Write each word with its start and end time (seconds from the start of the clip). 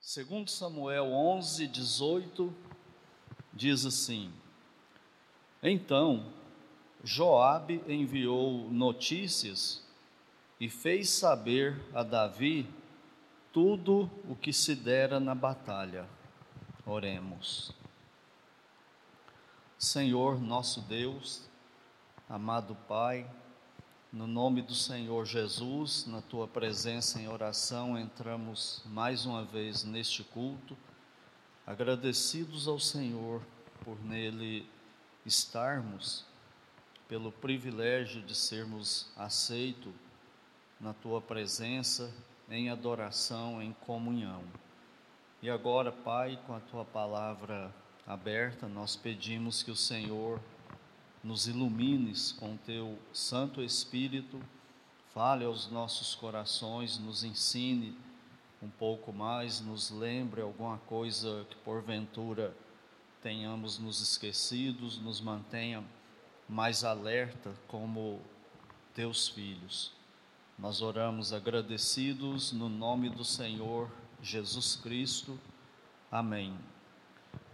Segundo 0.00 0.50
Samuel 0.50 1.12
11, 1.12 1.66
18, 1.66 2.54
diz 3.52 3.84
assim: 3.84 4.32
Então 5.62 6.32
Joabe 7.04 7.84
enviou 7.86 8.70
notícias 8.70 9.86
e 10.58 10.70
fez 10.70 11.10
saber 11.10 11.78
a 11.92 12.02
Davi 12.02 12.66
tudo 13.52 14.10
o 14.26 14.34
que 14.34 14.54
se 14.54 14.74
dera 14.74 15.20
na 15.20 15.34
batalha. 15.34 16.08
Oremos. 16.86 17.70
Senhor 19.78 20.40
nosso 20.40 20.80
Deus, 20.80 21.46
amado 22.26 22.74
Pai, 22.88 23.30
no 24.12 24.26
nome 24.26 24.60
do 24.60 24.74
Senhor 24.74 25.24
Jesus, 25.24 26.04
na 26.06 26.20
tua 26.20 26.48
presença 26.48 27.20
em 27.20 27.28
oração, 27.28 27.96
entramos 27.96 28.82
mais 28.86 29.24
uma 29.24 29.44
vez 29.44 29.84
neste 29.84 30.24
culto, 30.24 30.76
agradecidos 31.64 32.66
ao 32.66 32.78
Senhor 32.80 33.40
por 33.84 34.02
nele 34.04 34.68
estarmos, 35.24 36.24
pelo 37.08 37.30
privilégio 37.30 38.20
de 38.22 38.34
sermos 38.34 39.12
aceitos 39.16 39.92
na 40.80 40.92
tua 40.92 41.20
presença, 41.20 42.12
em 42.48 42.68
adoração, 42.68 43.62
em 43.62 43.72
comunhão. 43.72 44.42
E 45.40 45.48
agora, 45.48 45.92
Pai, 45.92 46.38
com 46.46 46.54
a 46.54 46.60
tua 46.60 46.84
palavra 46.84 47.72
aberta, 48.04 48.66
nós 48.66 48.96
pedimos 48.96 49.62
que 49.62 49.70
o 49.70 49.76
Senhor 49.76 50.40
nos 51.22 51.46
ilumines 51.46 52.32
com 52.32 52.56
teu 52.56 52.98
Santo 53.12 53.62
Espírito, 53.62 54.40
fale 55.12 55.44
aos 55.44 55.70
nossos 55.70 56.14
corações, 56.14 56.98
nos 56.98 57.24
ensine 57.24 57.96
um 58.62 58.68
pouco 58.68 59.12
mais, 59.12 59.60
nos 59.60 59.90
lembre 59.90 60.40
alguma 60.40 60.78
coisa 60.78 61.46
que 61.48 61.56
porventura 61.56 62.54
tenhamos 63.22 63.78
nos 63.78 64.00
esquecidos, 64.00 64.98
nos 64.98 65.20
mantenha 65.20 65.84
mais 66.48 66.84
alerta 66.84 67.54
como 67.68 68.20
teus 68.94 69.28
filhos. 69.28 69.92
Nós 70.58 70.82
oramos 70.82 71.32
agradecidos 71.32 72.52
no 72.52 72.68
nome 72.68 73.08
do 73.08 73.24
Senhor 73.24 73.90
Jesus 74.22 74.76
Cristo. 74.76 75.38
Amém. 76.10 76.54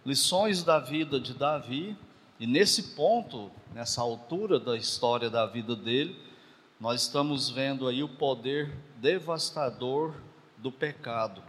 Lições 0.05 0.63
da 0.63 0.79
vida 0.79 1.21
de 1.21 1.35
Davi, 1.35 1.97
e 2.39 2.47
nesse 2.47 2.95
ponto, 2.95 3.51
nessa 3.73 4.03
altura 4.03 4.61
da 4.61 4.77
história 4.77 5.31
da 5.31 5.47
vida 5.47 5.75
dele, 5.75 6.17
nós 6.79 7.03
estamos 7.03 7.49
vendo 7.49 7.89
aí 7.89 8.03
o 8.03 8.09
poder 8.09 8.77
devastador 8.97 10.15
do 10.59 10.71
pecado. 10.71 11.43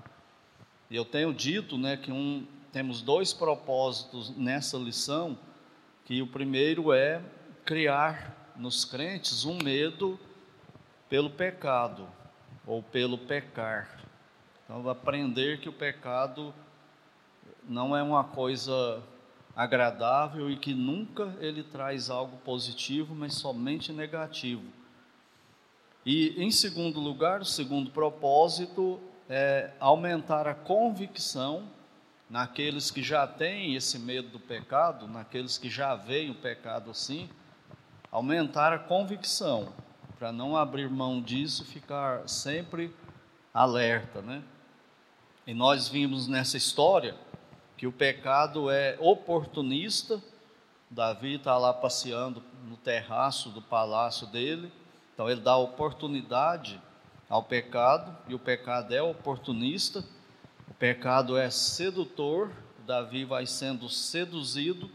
E 0.90 0.96
eu 0.96 1.04
tenho 1.04 1.34
dito, 1.34 1.78
né, 1.78 1.98
que 1.98 2.12
um, 2.12 2.48
temos 2.72 3.02
dois 3.02 3.34
propósitos 3.34 4.30
nessa 4.38 4.78
lição, 4.78 5.38
que 6.06 6.22
o 6.22 6.28
primeiro 6.28 6.94
é 6.94 7.22
criar 7.66 8.54
nos 8.56 8.86
crentes 8.86 9.44
um 9.44 9.58
medo 9.62 10.18
pelo 11.10 11.30
pecado 11.30 12.08
ou 12.66 12.82
pelo 12.82 13.18
pecar. 13.18 14.00
Então, 14.64 14.90
aprender 14.90 15.60
que 15.60 15.68
o 15.68 15.74
pecado 15.74 16.54
não 17.68 17.96
é 17.96 18.02
uma 18.02 18.24
coisa 18.24 19.04
agradável 19.58 20.52
e 20.52 20.56
que 20.56 20.72
nunca 20.72 21.36
ele 21.40 21.64
traz 21.64 22.12
algo 22.12 22.38
positivo, 22.38 23.16
mas 23.16 23.34
somente 23.34 23.92
negativo. 23.92 24.62
E 26.06 26.36
em 26.38 26.52
segundo 26.52 27.00
lugar, 27.00 27.42
o 27.42 27.46
segundo 27.46 27.90
propósito 27.90 29.00
é 29.28 29.72
aumentar 29.80 30.48
a 30.48 30.54
convicção 30.54 31.68
naqueles 32.30 32.92
que 32.92 33.02
já 33.02 33.26
têm 33.26 33.76
esse 33.76 33.98
medo 33.98 34.30
do 34.30 34.40
pecado, 34.40 35.08
naqueles 35.08 35.58
que 35.58 35.72
já 35.72 35.96
veem 35.96 36.30
o 36.30 36.36
pecado 36.36 36.92
assim, 36.92 37.28
aumentar 38.12 38.72
a 38.72 38.80
convicção 38.80 39.74
para 40.20 40.32
não 40.32 40.56
abrir 40.56 40.88
mão 40.88 41.20
disso, 41.20 41.66
ficar 41.66 42.30
sempre 42.30 42.94
alerta, 43.52 44.22
né? 44.22 44.44
E 45.48 45.54
nós 45.54 45.88
vimos 45.88 46.28
nessa 46.28 46.58
história 46.58 47.16
que 47.78 47.86
o 47.86 47.92
pecado 47.92 48.72
é 48.72 48.98
oportunista. 49.00 50.22
Davi 50.90 51.36
está 51.36 51.58
lá 51.58 51.72
passeando 51.72 52.44
no 52.66 52.76
terraço 52.76 53.50
do 53.50 53.62
palácio 53.62 54.26
dele, 54.28 54.72
então 55.14 55.30
ele 55.30 55.42
dá 55.42 55.56
oportunidade 55.56 56.82
ao 57.30 57.44
pecado, 57.44 58.18
e 58.28 58.34
o 58.34 58.40
pecado 58.40 58.94
é 58.94 59.02
oportunista, 59.02 60.04
o 60.70 60.74
pecado 60.74 61.38
é 61.38 61.50
sedutor, 61.50 62.52
Davi 62.86 63.26
vai 63.26 63.46
sendo 63.46 63.90
seduzido, 63.90 64.90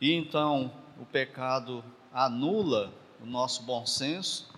e 0.00 0.12
então 0.12 0.72
o 1.00 1.06
pecado 1.06 1.84
anula 2.12 2.92
o 3.22 3.26
nosso 3.26 3.62
bom 3.62 3.86
senso. 3.86 4.52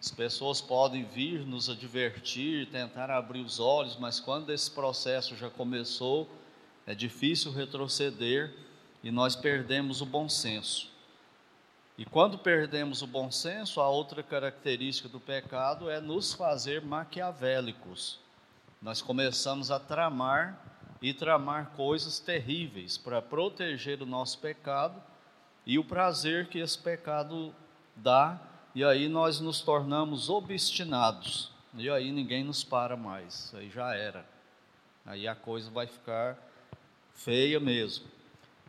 As 0.00 0.10
pessoas 0.10 0.60
podem 0.60 1.04
vir 1.04 1.44
nos 1.44 1.68
advertir, 1.68 2.70
tentar 2.70 3.10
abrir 3.10 3.40
os 3.40 3.58
olhos, 3.58 3.96
mas 3.98 4.20
quando 4.20 4.50
esse 4.50 4.70
processo 4.70 5.36
já 5.36 5.50
começou, 5.50 6.28
é 6.90 6.94
difícil 6.94 7.52
retroceder 7.52 8.52
e 9.00 9.12
nós 9.12 9.36
perdemos 9.36 10.00
o 10.00 10.06
bom 10.06 10.28
senso. 10.28 10.90
E 11.96 12.04
quando 12.04 12.36
perdemos 12.36 13.00
o 13.00 13.06
bom 13.06 13.30
senso, 13.30 13.80
a 13.80 13.88
outra 13.88 14.24
característica 14.24 15.08
do 15.08 15.20
pecado 15.20 15.88
é 15.88 16.00
nos 16.00 16.32
fazer 16.32 16.82
maquiavélicos. 16.82 18.18
Nós 18.82 19.00
começamos 19.00 19.70
a 19.70 19.78
tramar 19.78 20.58
e 21.00 21.14
tramar 21.14 21.70
coisas 21.76 22.18
terríveis 22.18 22.98
para 22.98 23.22
proteger 23.22 24.02
o 24.02 24.06
nosso 24.06 24.40
pecado 24.40 25.00
e 25.64 25.78
o 25.78 25.84
prazer 25.84 26.48
que 26.48 26.58
esse 26.58 26.76
pecado 26.76 27.54
dá, 27.94 28.36
e 28.74 28.82
aí 28.82 29.08
nós 29.08 29.38
nos 29.38 29.60
tornamos 29.60 30.28
obstinados. 30.28 31.52
E 31.74 31.88
aí 31.88 32.10
ninguém 32.10 32.42
nos 32.42 32.64
para 32.64 32.96
mais, 32.96 33.54
aí 33.54 33.70
já 33.70 33.94
era. 33.94 34.26
Aí 35.06 35.28
a 35.28 35.36
coisa 35.36 35.70
vai 35.70 35.86
ficar 35.86 36.49
feia 37.24 37.60
mesmo. 37.60 38.06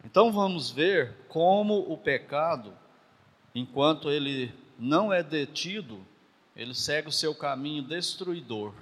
Então 0.04 0.32
vamos 0.32 0.72
ver 0.72 1.16
como 1.30 1.80
o 1.92 1.98
pecado, 1.98 2.74
enquanto 3.56 4.10
ele 4.10 4.54
não 4.78 5.14
é 5.14 5.24
detido, 5.24 6.00
ele 6.56 6.74
segue 6.74 7.08
o 7.08 7.14
seu 7.14 7.34
caminho 7.34 7.84
destruidor 7.84 8.74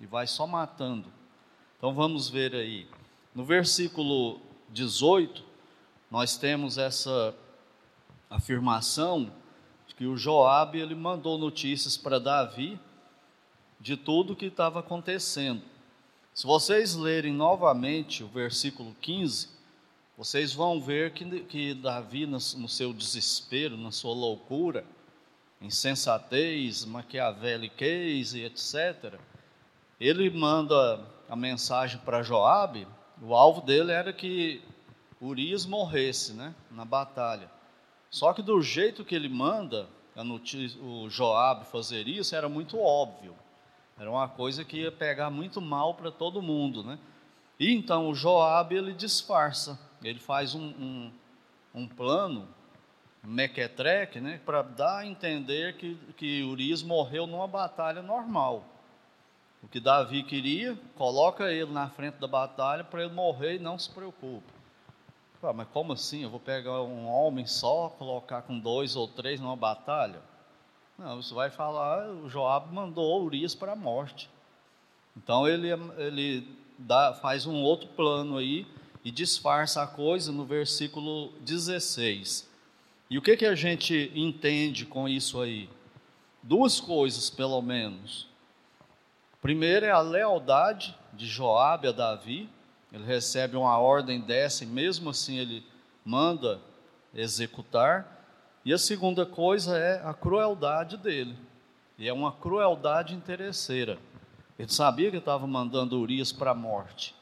e 0.00 0.06
vai 0.06 0.26
só 0.26 0.46
matando. 0.46 1.12
Então 1.76 1.92
vamos 1.92 2.30
ver 2.30 2.54
aí. 2.54 2.86
No 3.34 3.44
versículo 3.44 4.40
18, 4.70 5.44
nós 6.10 6.36
temos 6.36 6.78
essa 6.78 7.34
afirmação 8.30 9.32
de 9.86 9.94
que 9.94 10.06
o 10.06 10.16
Joabe 10.16 10.80
ele 10.80 10.94
mandou 10.94 11.36
notícias 11.36 11.96
para 11.96 12.18
Davi 12.18 12.80
de 13.78 13.96
tudo 13.96 14.32
o 14.32 14.36
que 14.36 14.46
estava 14.46 14.80
acontecendo. 14.80 15.71
Se 16.34 16.46
vocês 16.46 16.94
lerem 16.94 17.32
novamente 17.32 18.24
o 18.24 18.26
versículo 18.26 18.96
15, 19.02 19.48
vocês 20.16 20.54
vão 20.54 20.80
ver 20.80 21.12
que, 21.12 21.40
que 21.40 21.74
Davi, 21.74 22.24
no, 22.24 22.38
no 22.56 22.68
seu 22.68 22.92
desespero, 22.94 23.76
na 23.76 23.90
sua 23.90 24.14
loucura, 24.14 24.82
insensatez, 25.60 26.86
maquiaveliquez 26.86 28.32
e 28.32 28.44
etc., 28.44 29.18
ele 30.00 30.30
manda 30.30 31.06
a 31.28 31.36
mensagem 31.36 32.00
para 32.00 32.22
Joabe, 32.22 32.88
o 33.20 33.34
alvo 33.34 33.60
dele 33.60 33.92
era 33.92 34.12
que 34.12 34.62
Urias 35.20 35.66
morresse 35.66 36.32
né, 36.32 36.54
na 36.70 36.84
batalha. 36.84 37.50
Só 38.10 38.32
que 38.32 38.42
do 38.42 38.60
jeito 38.62 39.04
que 39.04 39.14
ele 39.14 39.28
manda 39.28 39.86
notícia, 40.24 40.80
o 40.82 41.08
Joabe 41.08 41.66
fazer 41.66 42.08
isso, 42.08 42.34
era 42.34 42.48
muito 42.48 42.78
óbvio. 42.78 43.34
Era 43.98 44.10
uma 44.10 44.28
coisa 44.28 44.64
que 44.64 44.78
ia 44.78 44.92
pegar 44.92 45.30
muito 45.30 45.60
mal 45.60 45.94
para 45.94 46.10
todo 46.10 46.42
mundo, 46.42 46.82
né? 46.82 46.98
E 47.58 47.72
então 47.72 48.08
o 48.08 48.14
Joabe 48.14 48.74
ele 48.74 48.92
disfarça, 48.92 49.78
ele 50.02 50.18
faz 50.18 50.54
um, 50.54 50.64
um, 50.64 51.12
um 51.74 51.86
plano, 51.86 52.48
mequetreque, 53.22 54.20
né, 54.20 54.40
para 54.44 54.62
dar 54.62 54.98
a 54.98 55.06
entender 55.06 55.76
que, 55.76 55.94
que 56.16 56.42
Urias 56.42 56.82
morreu 56.82 57.26
numa 57.26 57.46
batalha 57.46 58.02
normal. 58.02 58.64
O 59.62 59.68
que 59.68 59.78
Davi 59.78 60.24
queria, 60.24 60.76
coloca 60.96 61.52
ele 61.52 61.70
na 61.70 61.88
frente 61.88 62.16
da 62.16 62.26
batalha 62.26 62.82
para 62.82 63.04
ele 63.04 63.12
morrer 63.12 63.56
e 63.56 63.58
não 63.60 63.78
se 63.78 63.88
preocupe. 63.88 64.52
Ah, 65.40 65.52
mas 65.52 65.68
como 65.68 65.92
assim? 65.92 66.22
Eu 66.22 66.30
vou 66.30 66.40
pegar 66.40 66.82
um 66.82 67.08
homem 67.08 67.46
só, 67.46 67.88
colocar 67.90 68.42
com 68.42 68.58
dois 68.58 68.96
ou 68.96 69.06
três 69.06 69.40
numa 69.40 69.56
batalha? 69.56 70.20
Não, 70.98 71.20
você 71.20 71.34
vai 71.34 71.50
falar, 71.50 72.08
o 72.08 72.28
Joab 72.28 72.72
mandou 72.72 73.24
Urias 73.24 73.54
para 73.54 73.72
a 73.72 73.76
morte. 73.76 74.28
Então 75.16 75.48
ele, 75.48 75.68
ele 75.98 76.46
dá, 76.78 77.14
faz 77.14 77.46
um 77.46 77.62
outro 77.62 77.88
plano 77.88 78.36
aí 78.38 78.66
e 79.04 79.10
disfarça 79.10 79.82
a 79.82 79.86
coisa 79.86 80.30
no 80.30 80.44
versículo 80.44 81.32
16. 81.40 82.48
E 83.10 83.18
o 83.18 83.22
que, 83.22 83.36
que 83.36 83.46
a 83.46 83.54
gente 83.54 84.10
entende 84.14 84.86
com 84.86 85.08
isso 85.08 85.40
aí? 85.40 85.68
Duas 86.42 86.80
coisas, 86.80 87.28
pelo 87.28 87.60
menos. 87.60 88.26
Primeiro 89.40 89.86
é 89.86 89.90
a 89.90 90.00
lealdade 90.00 90.96
de 91.12 91.26
Joabe 91.26 91.88
a 91.88 91.92
Davi, 91.92 92.48
ele 92.92 93.04
recebe 93.04 93.56
uma 93.56 93.78
ordem 93.78 94.20
dessa 94.20 94.64
e 94.64 94.66
mesmo 94.66 95.10
assim 95.10 95.38
ele 95.38 95.64
manda 96.04 96.60
executar. 97.14 98.21
E 98.64 98.72
a 98.72 98.78
segunda 98.78 99.26
coisa 99.26 99.76
é 99.76 100.00
a 100.06 100.14
crueldade 100.14 100.96
dele. 100.96 101.36
E 101.98 102.08
é 102.08 102.12
uma 102.12 102.32
crueldade 102.32 103.14
interesseira. 103.14 103.98
Ele 104.58 104.72
sabia 104.72 105.10
que 105.10 105.16
estava 105.16 105.46
mandando 105.46 105.98
Urias 105.98 106.30
para 106.30 106.52
a 106.52 106.54
morte. 106.54 107.14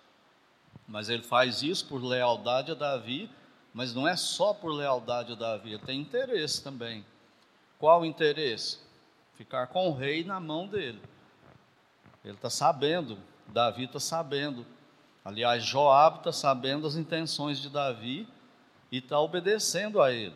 Mas 0.86 1.08
ele 1.08 1.22
faz 1.22 1.62
isso 1.62 1.86
por 1.86 2.02
lealdade 2.02 2.72
a 2.72 2.74
Davi, 2.74 3.30
mas 3.72 3.94
não 3.94 4.06
é 4.06 4.16
só 4.16 4.52
por 4.52 4.72
lealdade 4.72 5.32
a 5.32 5.36
Davi, 5.36 5.70
ele 5.70 5.78
tem 5.78 6.00
interesse 6.00 6.62
também. 6.62 7.04
Qual 7.78 8.02
o 8.02 8.04
interesse? 8.04 8.78
Ficar 9.34 9.68
com 9.68 9.88
o 9.88 9.94
rei 9.94 10.24
na 10.24 10.40
mão 10.40 10.66
dele. 10.66 11.00
Ele 12.24 12.34
está 12.34 12.50
sabendo, 12.50 13.16
Davi 13.48 13.84
está 13.84 14.00
sabendo. 14.00 14.66
Aliás, 15.24 15.64
Joab 15.64 16.18
está 16.18 16.32
sabendo 16.32 16.86
as 16.86 16.96
intenções 16.96 17.58
de 17.58 17.70
Davi 17.70 18.28
e 18.90 18.98
está 18.98 19.18
obedecendo 19.18 20.02
a 20.02 20.12
ele. 20.12 20.34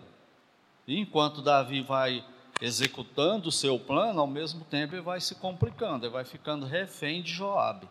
E 0.86 0.98
enquanto 0.98 1.42
Davi 1.42 1.82
vai 1.82 2.25
executando 2.60 3.48
o 3.48 3.52
seu 3.52 3.78
plano, 3.78 4.20
ao 4.20 4.26
mesmo 4.26 4.64
tempo 4.64 4.94
ele 4.94 5.02
vai 5.02 5.20
se 5.20 5.34
complicando, 5.34 6.06
ele 6.06 6.12
vai 6.12 6.25
ficando 6.25 6.66
refém 6.66 7.22
de 7.22 7.32
Joabe. 7.32 7.88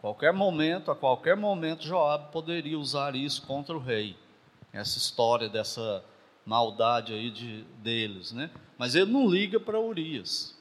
Qualquer 0.00 0.32
momento, 0.32 0.90
a 0.90 0.96
qualquer 0.96 1.36
momento, 1.36 1.84
Joabe 1.84 2.30
poderia 2.30 2.78
usar 2.78 3.14
isso 3.14 3.46
contra 3.46 3.74
o 3.74 3.80
rei. 3.80 4.16
Essa 4.72 4.98
história 4.98 5.48
dessa 5.48 6.04
maldade 6.44 7.14
aí 7.14 7.30
de, 7.30 7.62
deles, 7.78 8.32
né? 8.32 8.50
Mas 8.76 8.94
ele 8.94 9.10
não 9.10 9.26
liga 9.26 9.58
para 9.58 9.80
Urias. 9.80 10.54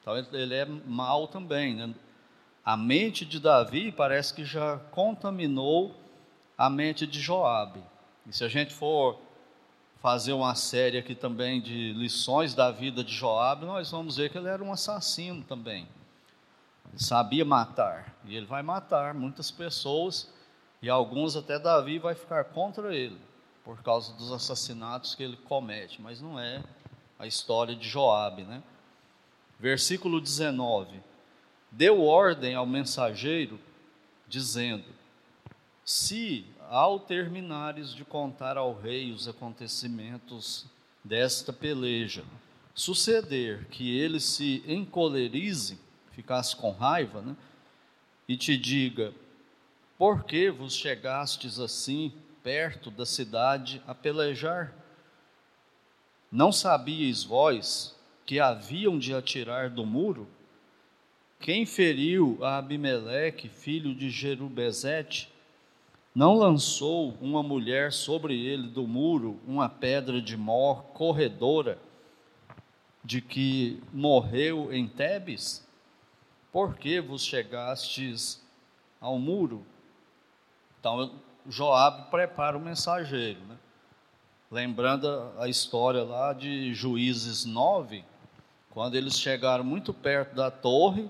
Então 0.00 0.16
ele 0.16 0.54
é 0.54 0.64
mal 0.64 1.28
também, 1.28 1.74
né? 1.74 1.94
A 2.64 2.76
mente 2.76 3.24
de 3.24 3.40
Davi 3.40 3.90
parece 3.90 4.34
que 4.34 4.44
já 4.44 4.76
contaminou 4.90 5.94
a 6.58 6.68
mente 6.68 7.06
de 7.06 7.20
Joabe. 7.20 7.82
E 8.26 8.32
se 8.32 8.44
a 8.44 8.48
gente 8.48 8.72
for 8.72 9.18
fazer 10.00 10.32
uma 10.32 10.54
série 10.54 10.96
aqui 10.96 11.14
também 11.14 11.60
de 11.60 11.92
lições 11.92 12.54
da 12.54 12.70
vida 12.70 13.04
de 13.04 13.12
Joabe, 13.12 13.66
nós 13.66 13.90
vamos 13.90 14.16
ver 14.16 14.30
que 14.30 14.38
ele 14.38 14.48
era 14.48 14.64
um 14.64 14.72
assassino 14.72 15.44
também. 15.44 15.86
Ele 16.88 17.02
sabia 17.02 17.44
matar, 17.44 18.16
e 18.24 18.34
ele 18.34 18.46
vai 18.46 18.62
matar 18.62 19.14
muitas 19.14 19.50
pessoas, 19.50 20.32
e 20.80 20.88
alguns 20.88 21.36
até 21.36 21.58
Davi 21.58 21.98
vai 21.98 22.14
ficar 22.14 22.44
contra 22.44 22.94
ele, 22.94 23.18
por 23.62 23.82
causa 23.82 24.14
dos 24.14 24.32
assassinatos 24.32 25.14
que 25.14 25.22
ele 25.22 25.36
comete, 25.36 26.00
mas 26.00 26.20
não 26.20 26.40
é 26.40 26.62
a 27.18 27.26
história 27.26 27.76
de 27.76 27.86
Joabe, 27.86 28.44
né? 28.44 28.62
Versículo 29.58 30.20
19. 30.20 31.02
Deu 31.70 32.02
ordem 32.02 32.54
ao 32.54 32.64
mensageiro 32.64 33.60
dizendo: 34.26 34.86
Se 35.84 36.46
ao 36.70 37.00
terminares 37.00 37.92
de 37.92 38.04
contar 38.04 38.56
ao 38.56 38.72
rei 38.72 39.10
os 39.10 39.26
acontecimentos 39.26 40.66
desta 41.02 41.52
peleja, 41.52 42.22
suceder 42.72 43.66
que 43.66 43.98
ele 43.98 44.20
se 44.20 44.62
encolerize, 44.64 45.80
ficasse 46.12 46.54
com 46.54 46.70
raiva, 46.70 47.20
né, 47.20 47.36
e 48.28 48.36
te 48.36 48.56
diga: 48.56 49.12
Por 49.98 50.22
que 50.22 50.48
vos 50.48 50.76
chegastes 50.76 51.58
assim 51.58 52.12
perto 52.40 52.88
da 52.88 53.04
cidade 53.04 53.82
a 53.84 53.94
pelejar? 53.94 54.72
Não 56.30 56.52
sabíeis 56.52 57.24
vós 57.24 57.98
que 58.24 58.38
haviam 58.38 58.96
de 58.96 59.12
atirar 59.12 59.68
do 59.68 59.84
muro? 59.84 60.28
Quem 61.40 61.66
feriu 61.66 62.38
a 62.42 62.58
Abimeleque, 62.58 63.48
filho 63.48 63.92
de 63.92 64.08
Jerubezete, 64.10 65.29
não 66.14 66.34
lançou 66.34 67.14
uma 67.20 67.42
mulher 67.42 67.92
sobre 67.92 68.34
ele 68.44 68.68
do 68.68 68.86
muro 68.86 69.38
uma 69.46 69.68
pedra 69.68 70.20
de 70.20 70.36
mor 70.36 70.82
corredora, 70.92 71.78
de 73.04 73.20
que 73.20 73.82
morreu 73.92 74.72
em 74.72 74.86
Tebes? 74.86 75.66
Por 76.52 76.76
que 76.76 77.00
vos 77.00 77.24
chegastes 77.24 78.42
ao 79.00 79.18
muro? 79.18 79.64
Então, 80.78 81.12
Joabe 81.48 82.10
prepara 82.10 82.56
o 82.56 82.60
mensageiro, 82.60 83.40
né? 83.48 83.56
lembrando 84.50 85.32
a 85.38 85.48
história 85.48 86.02
lá 86.02 86.32
de 86.32 86.74
Juízes 86.74 87.44
9, 87.44 88.04
quando 88.70 88.96
eles 88.96 89.18
chegaram 89.18 89.62
muito 89.62 89.94
perto 89.94 90.34
da 90.34 90.50
torre, 90.50 91.08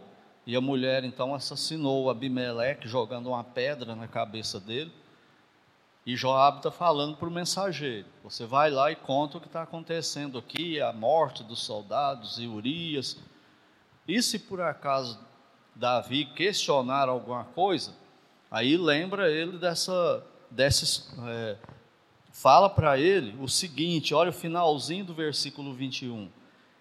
e 0.50 0.56
a 0.56 0.60
mulher 0.60 1.04
então 1.04 1.32
assassinou 1.32 2.10
Abimeleque, 2.10 2.88
jogando 2.88 3.28
uma 3.28 3.44
pedra 3.44 3.94
na 3.94 4.08
cabeça 4.08 4.58
dele. 4.58 4.90
E 6.04 6.16
Joab 6.16 6.56
está 6.56 6.72
falando 6.72 7.16
para 7.16 7.28
o 7.28 7.30
mensageiro: 7.30 8.08
você 8.20 8.44
vai 8.44 8.68
lá 8.68 8.90
e 8.90 8.96
conta 8.96 9.38
o 9.38 9.40
que 9.40 9.46
está 9.46 9.62
acontecendo 9.62 10.38
aqui, 10.38 10.80
a 10.80 10.92
morte 10.92 11.44
dos 11.44 11.62
soldados 11.62 12.40
e 12.40 12.48
Urias. 12.48 13.16
E 14.08 14.20
se 14.20 14.40
por 14.40 14.60
acaso 14.60 15.20
Davi 15.72 16.24
questionar 16.24 17.08
alguma 17.08 17.44
coisa, 17.44 17.94
aí 18.50 18.76
lembra 18.76 19.30
ele 19.30 19.56
dessa, 19.56 20.26
dessa 20.50 21.14
é, 21.28 21.58
fala 22.32 22.68
para 22.68 22.98
ele 22.98 23.40
o 23.40 23.46
seguinte: 23.46 24.14
olha 24.14 24.30
o 24.30 24.32
finalzinho 24.32 25.04
do 25.04 25.14
versículo 25.14 25.72
21. 25.74 26.28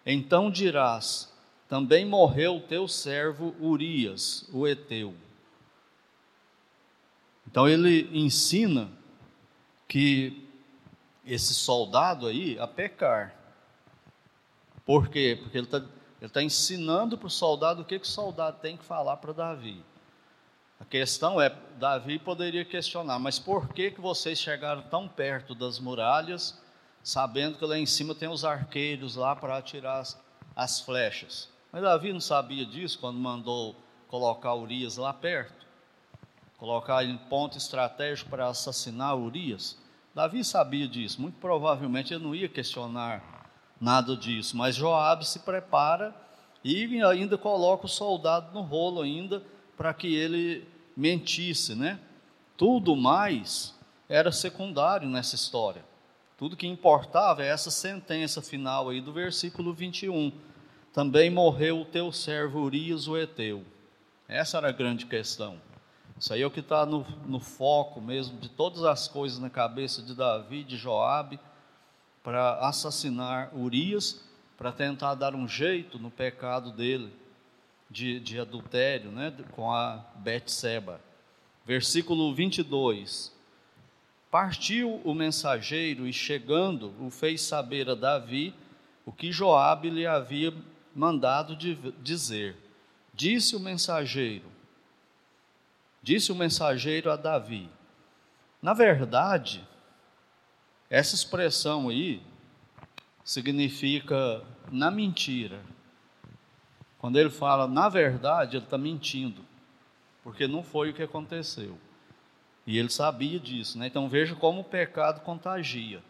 Então 0.04 0.50
dirás: 0.50 1.31
também 1.69 2.04
morreu 2.04 2.57
o 2.57 2.62
teu 2.62 2.88
servo 2.88 3.56
Urias, 3.62 4.50
o 4.51 4.68
Eteu. 4.68 5.13
Então 7.48 7.69
ele 7.69 8.10
ensina 8.12 8.89
que 9.88 10.50
esse 11.24 11.54
soldado 11.54 12.25
aí 12.25 12.57
a 12.60 12.68
pecar. 12.68 13.36
Por 14.83 15.10
quê? 15.10 15.38
Porque 15.39 15.60
ele 15.60 15.68
está 15.68 15.83
ele 16.21 16.30
tá 16.30 16.44
ensinando 16.44 17.18
para 17.18 17.27
o 17.27 17.30
soldado 17.30 17.81
o 17.81 17.86
que, 17.86 17.98
que 17.98 18.06
o 18.06 18.10
soldado 18.10 18.60
tem 18.60 18.75
que 18.75 18.83
falar 18.83 19.16
para 19.18 19.31
Davi. 19.31 19.81
A 20.77 20.83
questão 20.83 21.39
é, 21.39 21.56
Davi 21.77 22.19
poderia 22.19 22.66
questionar, 22.66 23.19
mas 23.19 23.39
por 23.39 23.69
que, 23.69 23.92
que 23.92 24.01
vocês 24.01 24.38
chegaram 24.38 24.81
tão 24.81 25.07
perto 25.07 25.56
das 25.56 25.80
muralhas, 25.80 26.60
sabendo 27.01 27.57
que 27.57 27.66
lá 27.66 27.77
em 27.77 27.86
cima 27.86 28.13
tem 28.13 28.27
os 28.27 28.44
arqueiros 28.44 29.16
lá 29.16 29.33
para 29.33 29.57
atirar 29.57 30.00
as, 30.00 30.21
as 30.56 30.81
flechas? 30.81 31.48
Mas 31.71 31.83
Davi 31.83 32.12
não 32.12 32.19
sabia 32.19 32.66
disso 32.66 32.98
quando 33.00 33.19
mandou 33.19 33.75
colocar 34.07 34.56
Urias 34.56 34.98
lá 34.98 35.13
perto, 35.13 35.68
colocar 36.57 37.06
em 37.06 37.16
ponto 37.16 37.57
estratégico 37.57 38.30
para 38.30 38.47
assassinar 38.47 39.16
Urias. 39.16 39.78
Davi 40.16 40.44
sabia 40.44 40.88
disso, 40.88 41.21
muito 41.21 41.40
provavelmente 41.40 42.14
ele 42.14 42.23
não 42.23 42.33
ia 42.33 42.49
questionar 42.49 43.23
nada 43.80 44.18
disso, 44.18 44.57
mas 44.57 44.76
Joabe 44.76 45.26
se 45.26 45.40
prepara 45.40 46.14
e 46.64 47.02
ainda 47.04 47.38
coloca 47.38 47.85
o 47.85 47.90
soldado 47.90 48.52
no 48.52 48.61
rolo 48.61 49.02
ainda 49.02 49.44
para 49.78 49.94
que 49.94 50.14
ele 50.14 50.68
mentisse, 50.97 51.76
né? 51.76 51.99
Tudo 52.57 52.95
mais 52.95 53.78
era 54.09 54.31
secundário 54.31 55.07
nessa 55.07 55.35
história. 55.35 55.85
Tudo 56.38 56.57
que 56.57 56.68
importava 56.68 57.44
é 57.44 57.47
essa 57.47 57.69
sentença 57.69 58.42
final 58.42 58.90
aí 58.90 58.99
do 58.99 59.14
versículo 59.14 59.73
21 59.73 60.31
também 60.99 61.29
morreu 61.29 61.79
o 61.79 61.85
teu 61.85 62.11
servo 62.11 62.59
Urias 62.59 63.07
o 63.07 63.18
Eteu. 63.18 63.63
Essa 64.27 64.57
era 64.57 64.68
a 64.68 64.73
grande 64.73 65.06
questão. 65.06 65.57
Isso 66.19 66.33
aí 66.33 66.41
é 66.41 66.45
o 66.45 66.51
que 66.51 66.59
está 66.59 66.85
no, 66.85 67.07
no, 67.25 67.39
foco 67.39 68.01
mesmo 68.01 68.37
de 68.37 68.49
todas 68.49 68.83
as 68.83 69.07
coisas 69.07 69.39
na 69.39 69.49
cabeça 69.49 70.01
de 70.01 70.13
Davi, 70.13 70.61
de 70.61 70.75
Joabe, 70.75 71.39
para 72.21 72.56
assassinar 72.68 73.49
Urias, 73.56 74.21
para 74.57 74.73
tentar 74.73 75.15
dar 75.15 75.35
um 75.35 75.47
jeito 75.47 75.97
no 75.97 76.11
pecado 76.11 76.69
dele 76.69 77.13
de, 77.89 78.19
de 78.19 78.37
adultério, 78.37 79.09
né, 79.09 79.33
com 79.53 79.71
a 79.71 80.03
Betseba. 80.15 80.99
Versículo 81.65 82.35
22. 82.35 83.33
Partiu 84.29 84.99
o 85.06 85.13
mensageiro 85.13 86.06
e 86.06 86.11
chegando 86.11 86.94
o 86.99 87.09
fez 87.09 87.39
saber 87.39 87.89
a 87.89 87.95
Davi 87.95 88.53
o 89.06 89.13
que 89.13 89.31
Joabe 89.31 89.89
lhe 89.89 90.06
havia 90.06 90.53
mandado 90.95 91.55
dizer: 91.55 92.55
Disse 93.13 93.55
o 93.55 93.59
mensageiro, 93.59 94.45
disse 96.01 96.31
o 96.31 96.35
mensageiro 96.35 97.11
a 97.11 97.15
Davi. 97.15 97.69
Na 98.61 98.73
verdade, 98.73 99.65
essa 100.89 101.15
expressão 101.15 101.89
aí 101.89 102.21
significa 103.23 104.43
na 104.71 104.89
mentira. 104.89 105.61
Quando 106.97 107.17
ele 107.17 107.29
fala 107.29 107.67
na 107.67 107.87
verdade, 107.87 108.57
ele 108.57 108.65
está 108.65 108.77
mentindo, 108.77 109.45
porque 110.23 110.47
não 110.47 110.63
foi 110.63 110.89
o 110.89 110.93
que 110.93 111.03
aconteceu. 111.03 111.77
E 112.67 112.77
ele 112.77 112.89
sabia 112.89 113.39
disso, 113.39 113.77
né? 113.79 113.87
Então 113.87 114.09
veja 114.09 114.35
como 114.35 114.61
o 114.61 114.65
pecado 114.65 115.21
contagia. 115.21 116.03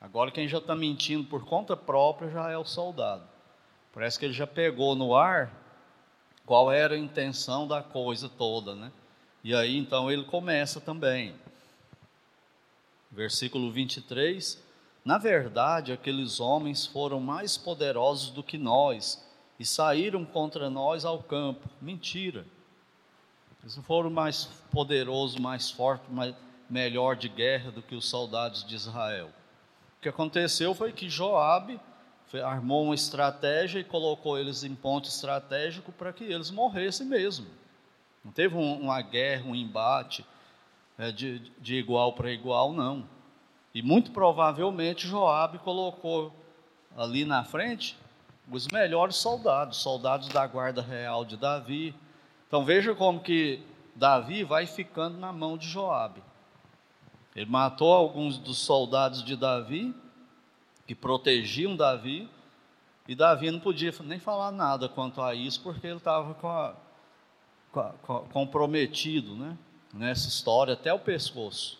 Agora, 0.00 0.30
quem 0.30 0.46
já 0.46 0.58
está 0.58 0.74
mentindo 0.74 1.24
por 1.24 1.44
conta 1.44 1.76
própria 1.76 2.30
já 2.30 2.50
é 2.50 2.56
o 2.56 2.64
soldado. 2.64 3.24
Parece 3.98 4.16
que 4.16 4.26
ele 4.26 4.32
já 4.32 4.46
pegou 4.46 4.94
no 4.94 5.16
ar 5.16 5.50
qual 6.46 6.70
era 6.70 6.94
a 6.94 6.98
intenção 6.98 7.66
da 7.66 7.82
coisa 7.82 8.28
toda, 8.28 8.72
né? 8.72 8.92
E 9.42 9.52
aí 9.52 9.76
então 9.76 10.08
ele 10.08 10.22
começa 10.22 10.80
também. 10.80 11.34
Versículo 13.10 13.72
23. 13.72 14.62
Na 15.04 15.18
verdade, 15.18 15.90
aqueles 15.90 16.38
homens 16.38 16.86
foram 16.86 17.18
mais 17.18 17.58
poderosos 17.58 18.30
do 18.30 18.40
que 18.40 18.56
nós 18.56 19.20
e 19.58 19.66
saíram 19.66 20.24
contra 20.24 20.70
nós 20.70 21.04
ao 21.04 21.20
campo. 21.20 21.68
Mentira. 21.82 22.46
Eles 23.64 23.76
não 23.76 23.82
foram 23.82 24.10
mais 24.10 24.44
poderosos, 24.70 25.40
mais 25.40 25.72
fortes, 25.72 26.08
mais, 26.08 26.36
melhor 26.70 27.16
de 27.16 27.28
guerra 27.28 27.72
do 27.72 27.82
que 27.82 27.96
os 27.96 28.08
soldados 28.08 28.64
de 28.64 28.76
Israel. 28.76 29.26
O 29.98 30.02
que 30.02 30.08
aconteceu 30.08 30.72
foi 30.72 30.92
que 30.92 31.10
Joabe 31.10 31.80
armou 32.34 32.84
uma 32.84 32.94
estratégia 32.94 33.80
e 33.80 33.84
colocou 33.84 34.38
eles 34.38 34.62
em 34.62 34.74
ponto 34.74 35.08
estratégico 35.08 35.90
para 35.92 36.12
que 36.12 36.24
eles 36.24 36.50
morressem 36.50 37.06
mesmo. 37.06 37.46
Não 38.24 38.32
teve 38.32 38.54
um, 38.54 38.80
uma 38.80 39.00
guerra, 39.00 39.46
um 39.46 39.54
embate 39.54 40.24
é, 40.98 41.10
de, 41.10 41.38
de 41.58 41.76
igual 41.76 42.12
para 42.12 42.30
igual, 42.30 42.72
não. 42.72 43.08
E 43.74 43.82
muito 43.82 44.10
provavelmente 44.10 45.06
Joabe 45.06 45.58
colocou 45.58 46.32
ali 46.96 47.24
na 47.24 47.44
frente 47.44 47.96
os 48.50 48.66
melhores 48.68 49.16
soldados, 49.16 49.78
soldados 49.78 50.28
da 50.28 50.46
guarda 50.46 50.82
real 50.82 51.24
de 51.24 51.36
Davi. 51.36 51.94
Então 52.46 52.64
veja 52.64 52.94
como 52.94 53.20
que 53.20 53.62
Davi 53.94 54.44
vai 54.44 54.66
ficando 54.66 55.18
na 55.18 55.32
mão 55.32 55.56
de 55.56 55.68
Joabe. 55.68 56.22
Ele 57.36 57.50
matou 57.50 57.92
alguns 57.92 58.38
dos 58.38 58.58
soldados 58.58 59.22
de 59.22 59.36
Davi 59.36 59.94
que 60.88 60.94
protegiam 60.94 61.76
Davi, 61.76 62.30
e 63.06 63.14
Davi 63.14 63.50
não 63.50 63.60
podia 63.60 63.92
nem 64.04 64.18
falar 64.18 64.50
nada 64.50 64.88
quanto 64.88 65.20
a 65.20 65.34
isso, 65.34 65.62
porque 65.62 65.86
ele 65.86 65.98
estava 65.98 66.34
comprometido 68.32 69.36
né, 69.36 69.58
nessa 69.92 70.28
história 70.28 70.72
até 70.72 70.90
o 70.90 70.98
pescoço. 70.98 71.78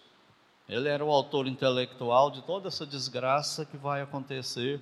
Ele 0.68 0.90
era 0.90 1.02
o 1.02 1.10
autor 1.10 1.46
intelectual 1.46 2.30
de 2.30 2.42
toda 2.42 2.68
essa 2.68 2.84
desgraça 2.84 3.64
que 3.64 3.78
vai 3.78 4.02
acontecer 4.02 4.78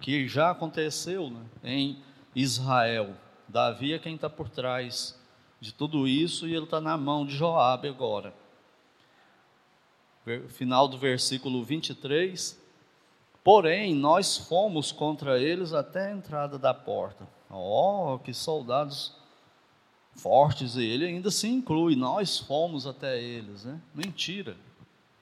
que 0.00 0.26
já 0.26 0.50
aconteceu 0.52 1.28
né, 1.28 1.44
em 1.62 2.02
Israel. 2.34 3.14
Davi 3.46 3.92
é 3.92 3.98
quem 3.98 4.14
está 4.14 4.30
por 4.30 4.48
trás 4.48 5.20
de 5.60 5.72
tudo 5.72 6.08
isso 6.08 6.48
e 6.48 6.54
ele 6.54 6.64
está 6.64 6.80
na 6.80 6.96
mão 6.96 7.26
de 7.26 7.36
Joabe 7.36 7.88
agora. 7.88 8.32
Final 10.48 10.88
do 10.88 10.96
versículo 10.96 11.62
23. 11.62 12.65
Porém, 13.46 13.94
nós 13.94 14.36
fomos 14.36 14.90
contra 14.90 15.40
eles 15.40 15.72
até 15.72 16.08
a 16.08 16.10
entrada 16.10 16.58
da 16.58 16.74
porta. 16.74 17.28
Oh, 17.48 18.18
que 18.18 18.34
soldados 18.34 19.14
fortes! 20.16 20.74
E 20.74 20.82
ele 20.82 21.06
ainda 21.06 21.30
se 21.30 21.46
inclui. 21.46 21.94
Nós 21.94 22.40
fomos 22.40 22.88
até 22.88 23.22
eles, 23.22 23.64
né? 23.64 23.80
Mentira. 23.94 24.56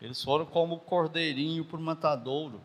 Eles 0.01 0.25
foram 0.25 0.47
como 0.47 0.79
cordeirinho 0.79 1.67
por 1.67 1.79
matadouro 1.79 2.63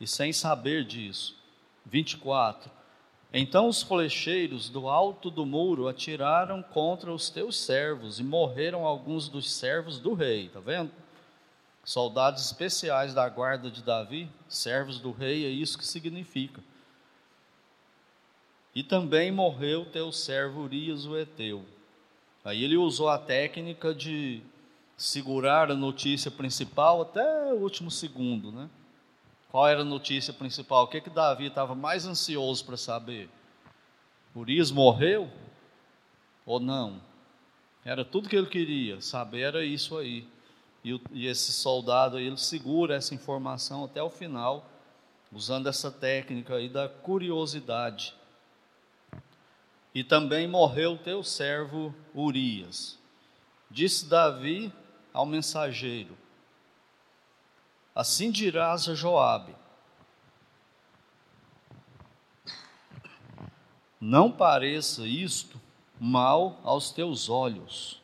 e 0.00 0.06
sem 0.06 0.32
saber 0.32 0.82
disso. 0.82 1.36
24. 1.84 2.70
Então 3.30 3.68
os 3.68 3.82
flecheiros 3.82 4.70
do 4.70 4.88
alto 4.88 5.30
do 5.30 5.44
muro 5.44 5.88
atiraram 5.88 6.62
contra 6.62 7.12
os 7.12 7.28
teus 7.28 7.58
servos 7.58 8.18
e 8.18 8.24
morreram 8.24 8.86
alguns 8.86 9.28
dos 9.28 9.52
servos 9.52 9.98
do 10.00 10.14
rei, 10.14 10.46
está 10.46 10.58
vendo? 10.58 10.90
Soldados 11.88 12.44
especiais 12.44 13.14
da 13.14 13.26
guarda 13.30 13.70
de 13.70 13.82
Davi, 13.82 14.30
servos 14.46 15.00
do 15.00 15.10
rei, 15.10 15.46
é 15.46 15.48
isso 15.48 15.78
que 15.78 15.86
significa. 15.86 16.60
E 18.74 18.82
também 18.82 19.32
morreu 19.32 19.86
teu 19.86 20.12
servo 20.12 20.64
Urias 20.64 21.06
o 21.06 21.16
Eteu. 21.16 21.64
Aí 22.44 22.62
ele 22.62 22.76
usou 22.76 23.08
a 23.08 23.16
técnica 23.16 23.94
de 23.94 24.42
segurar 24.98 25.70
a 25.70 25.74
notícia 25.74 26.30
principal 26.30 27.00
até 27.00 27.54
o 27.54 27.56
último 27.56 27.90
segundo, 27.90 28.52
né? 28.52 28.68
Qual 29.50 29.66
era 29.66 29.80
a 29.80 29.84
notícia 29.84 30.34
principal? 30.34 30.84
O 30.84 30.88
que, 30.88 31.00
que 31.00 31.08
Davi 31.08 31.46
estava 31.46 31.74
mais 31.74 32.04
ansioso 32.04 32.66
para 32.66 32.76
saber? 32.76 33.30
Urias 34.36 34.70
morreu 34.70 35.32
ou 36.44 36.60
não? 36.60 37.00
Era 37.82 38.04
tudo 38.04 38.28
que 38.28 38.36
ele 38.36 38.48
queria 38.48 39.00
saber, 39.00 39.40
era 39.40 39.64
isso 39.64 39.96
aí. 39.96 40.28
E, 40.84 41.00
e 41.10 41.26
esse 41.26 41.52
soldado 41.52 42.18
ele 42.18 42.36
segura 42.36 42.94
essa 42.94 43.14
informação 43.14 43.84
até 43.84 44.02
o 44.02 44.10
final, 44.10 44.64
usando 45.32 45.68
essa 45.68 45.90
técnica 45.90 46.54
aí 46.54 46.68
da 46.68 46.88
curiosidade. 46.88 48.14
E 49.94 50.04
também 50.04 50.46
morreu 50.46 50.96
teu 50.96 51.22
servo 51.24 51.94
Urias. 52.14 52.98
Disse 53.70 54.06
Davi 54.06 54.72
ao 55.12 55.26
mensageiro: 55.26 56.16
Assim 57.94 58.30
dirás 58.30 58.88
a 58.88 58.94
Joabe: 58.94 59.56
Não 64.00 64.30
pareça 64.30 65.06
isto 65.06 65.60
mal 65.98 66.60
aos 66.62 66.90
teus 66.92 67.28
olhos. 67.28 68.00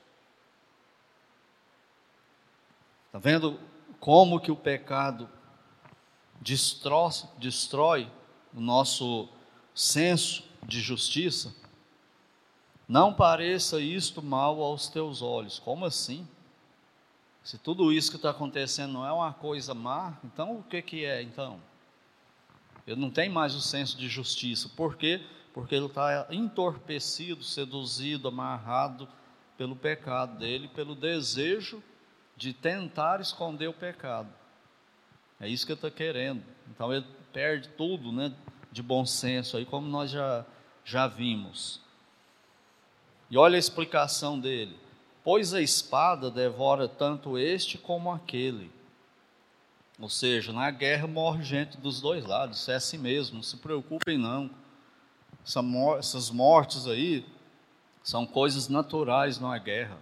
Está 3.14 3.30
vendo 3.30 3.61
como 4.00 4.40
que 4.40 4.50
o 4.50 4.56
pecado 4.56 5.30
destrói, 6.40 7.12
destrói 7.38 8.11
o 8.52 8.61
nosso 8.61 9.28
senso 9.73 10.42
de 10.66 10.80
justiça? 10.80 11.54
Não 12.88 13.14
pareça 13.14 13.80
isto 13.80 14.21
mal 14.21 14.61
aos 14.61 14.88
teus 14.88 15.23
olhos. 15.23 15.61
Como 15.61 15.85
assim? 15.85 16.26
Se 17.44 17.56
tudo 17.56 17.92
isso 17.92 18.11
que 18.11 18.16
está 18.16 18.30
acontecendo 18.30 18.94
não 18.94 19.06
é 19.06 19.12
uma 19.12 19.33
coisa 19.33 19.75
má, 19.75 20.18
então 20.25 20.59
o 20.59 20.64
que, 20.64 20.83
que 20.83 21.04
é 21.04 21.23
então? 21.23 21.61
Ele 22.85 23.00
não 23.00 23.11
tem 23.11 23.28
mais 23.28 23.54
o 23.54 23.61
senso 23.61 23.97
de 23.97 24.09
justiça. 24.09 24.68
Por 24.71 24.97
quê? 24.97 25.25
Porque 25.52 25.76
ele 25.76 25.87
está 25.87 26.26
entorpecido, 26.30 27.44
seduzido, 27.44 28.26
amarrado 28.26 29.09
pelo 29.56 29.76
pecado 29.76 30.37
dele, 30.37 30.66
pelo 30.66 30.97
desejo 30.97 31.80
de 32.37 32.53
tentar 32.53 33.21
esconder 33.21 33.69
o 33.69 33.73
pecado. 33.73 34.29
É 35.41 35.49
isso 35.49 35.67
que 35.67 35.73
ele 35.73 35.79
está 35.79 35.91
querendo. 35.91 36.43
Então 36.69 36.93
ele 36.93 37.07
perde 37.33 37.69
tudo 37.71 38.12
né, 38.12 38.33
de 38.71 38.83
bom 38.83 39.05
senso, 39.05 39.57
aí 39.57 39.64
como 39.64 39.87
nós 39.88 40.11
já, 40.11 40.45
já 40.85 41.07
vimos. 41.07 41.81
E 43.31 43.37
olha 43.37 43.57
a 43.57 43.59
explicação 43.59 44.38
dele 44.38 44.85
pois 45.25 45.55
a 45.55 45.62
espada 45.62 46.31
devora 46.31 46.87
tanto 46.87 47.38
este 47.38 47.79
como 47.79 48.12
aquele. 48.12 48.71
Ou 49.99 50.11
seja, 50.11 50.53
na 50.53 50.71
guerra 50.71 51.07
morre 51.07 51.43
gente 51.43 51.79
dos 51.79 52.00
dois 52.00 52.26
lados, 52.26 52.61
isso 52.61 52.71
é 52.71 52.75
assim 52.75 52.99
mesmo, 52.99 53.37
não 53.37 53.43
se 53.43 53.57
preocupem 53.57 54.19
não. 54.19 54.50
essas 55.99 56.31
mortes 56.31 56.87
aí 56.87 57.25
são 58.03 58.26
coisas 58.26 58.69
naturais 58.69 59.38
numa 59.38 59.57
guerra. 59.57 59.97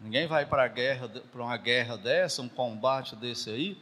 Ninguém 0.00 0.28
vai 0.28 0.46
para 0.46 0.68
guerra, 0.68 1.08
para 1.08 1.42
uma 1.42 1.56
guerra 1.56 1.96
dessa, 1.96 2.40
um 2.40 2.48
combate 2.48 3.16
desse 3.16 3.50
aí, 3.50 3.76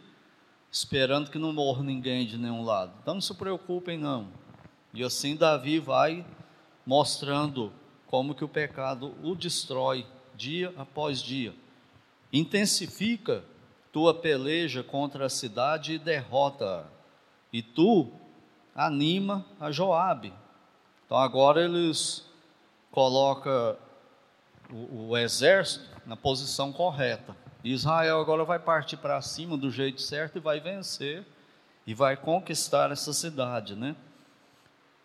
esperando 0.70 1.30
que 1.30 1.38
não 1.38 1.52
morra 1.52 1.82
ninguém 1.82 2.26
de 2.26 2.38
nenhum 2.38 2.64
lado. 2.64 2.92
Então 3.02 3.14
não 3.14 3.20
se 3.20 3.34
preocupem 3.34 3.98
não. 3.98 4.28
E 4.94 5.04
assim 5.04 5.36
Davi 5.36 5.78
vai 5.78 6.24
mostrando 6.86 7.70
como 8.06 8.34
que 8.34 8.44
o 8.44 8.48
pecado 8.48 9.14
o 9.22 9.34
destrói 9.34 10.06
dia 10.34 10.72
após 10.78 11.20
dia. 11.20 11.54
Intensifica 12.32 13.44
tua 13.92 14.14
peleja 14.14 14.82
contra 14.82 15.26
a 15.26 15.30
cidade 15.30 15.94
e 15.94 15.98
derrota. 15.98 16.86
E 17.52 17.62
tu 17.62 18.10
anima 18.74 19.44
a 19.60 19.70
Joabe. 19.70 20.32
Então 21.04 21.18
agora 21.18 21.62
eles 21.62 22.26
colocam 22.90 23.76
o, 24.70 25.10
o 25.10 25.16
exército 25.16 25.95
na 26.06 26.16
posição 26.16 26.72
correta. 26.72 27.36
Israel 27.64 28.20
agora 28.20 28.44
vai 28.44 28.58
partir 28.58 28.96
para 28.96 29.20
cima 29.20 29.56
do 29.56 29.70
jeito 29.70 30.00
certo 30.00 30.36
e 30.36 30.40
vai 30.40 30.60
vencer 30.60 31.26
e 31.86 31.92
vai 31.92 32.16
conquistar 32.16 32.92
essa 32.92 33.12
cidade, 33.12 33.74
né? 33.74 33.96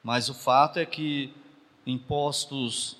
Mas 0.04 0.30
o 0.30 0.34
fato 0.34 0.78
é 0.78 0.86
que 0.86 1.34
impostos 1.86 2.98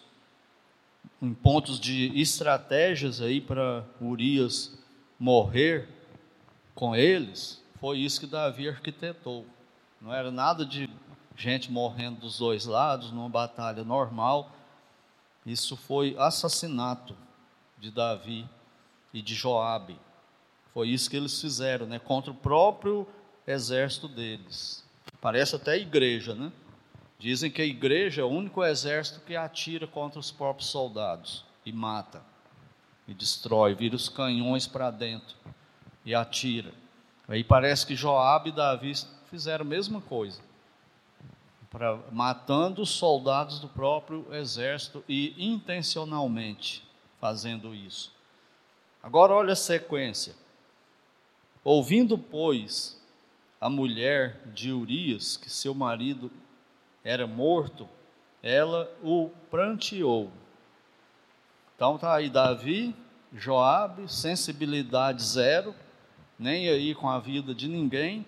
em 1.22 1.34
pontos 1.34 1.80
de 1.80 2.20
estratégias 2.20 3.22
aí 3.22 3.40
para 3.40 3.86
Urias 4.00 4.78
morrer 5.20 5.88
com 6.74 6.96
eles, 6.96 7.64
foi 7.80 8.00
isso 8.00 8.20
que 8.20 8.26
Davi 8.26 8.68
arquitetou. 8.68 9.46
Não 10.00 10.12
era 10.12 10.32
nada 10.32 10.66
de 10.66 10.90
gente 11.36 11.72
morrendo 11.72 12.22
dos 12.22 12.40
dois 12.40 12.66
lados 12.66 13.12
numa 13.12 13.30
batalha 13.30 13.84
normal. 13.84 14.52
Isso 15.46 15.78
foi 15.78 16.16
assassinato 16.18 17.16
de 17.82 17.90
Davi 17.90 18.48
e 19.12 19.24
de 19.24 19.34
Joabe. 19.34 20.00
Foi 20.72 20.88
isso 20.88 21.10
que 21.10 21.18
eles 21.18 21.42
fizeram, 21.42 21.88
né, 21.88 21.98
contra 21.98 22.32
o 22.32 22.36
próprio 22.36 23.08
exército 23.46 24.08
deles. 24.08 24.86
Parece 25.20 25.56
até 25.56 25.78
igreja, 25.78 26.36
né? 26.36 26.52
Dizem 27.18 27.52
que 27.52 27.62
a 27.62 27.66
igreja 27.66 28.22
é 28.22 28.24
o 28.24 28.30
único 28.30 28.64
exército 28.64 29.20
que 29.26 29.36
atira 29.36 29.88
contra 29.88 30.20
os 30.20 30.32
próprios 30.32 30.70
soldados 30.70 31.44
e 31.66 31.74
mata. 31.74 32.24
e 33.08 33.14
destrói, 33.16 33.74
vira 33.74 33.96
os 33.96 34.08
canhões 34.08 34.68
para 34.68 34.92
dentro 34.92 35.36
e 36.06 36.14
atira. 36.14 36.72
Aí 37.28 37.44
parece 37.44 37.86
que 37.86 37.96
Joabe 37.96 38.50
e 38.50 38.54
Davi 38.54 38.94
fizeram 39.26 39.66
a 39.66 39.68
mesma 39.68 40.00
coisa, 40.00 40.40
pra, 41.70 41.98
matando 42.12 42.82
os 42.82 42.92
soldados 42.92 43.60
do 43.60 43.68
próprio 43.68 44.26
exército 44.34 45.04
e 45.10 45.34
intencionalmente 45.38 46.84
fazendo 47.22 47.76
isso. 47.76 48.12
Agora 49.02 49.32
olha 49.32 49.54
a 49.54 49.56
sequência. 49.56 50.34
Ouvindo, 51.64 52.18
pois, 52.18 53.00
a 53.60 53.70
mulher 53.70 54.42
de 54.48 54.72
Urias 54.72 55.38
que 55.38 55.48
seu 55.48 55.76
marido 55.76 56.32
era 57.04 57.28
morto, 57.28 57.88
ela 58.42 58.92
o 59.04 59.30
pranteou. 59.52 60.32
Então 61.76 61.96
tá 62.00 62.16
aí 62.16 62.28
Davi, 62.28 62.96
Joabe, 63.32 64.12
sensibilidade 64.12 65.24
zero, 65.24 65.76
nem 66.40 66.70
aí 66.70 66.96
com 66.96 67.08
a 67.08 67.20
vida 67.20 67.54
de 67.54 67.68
ninguém, 67.68 68.26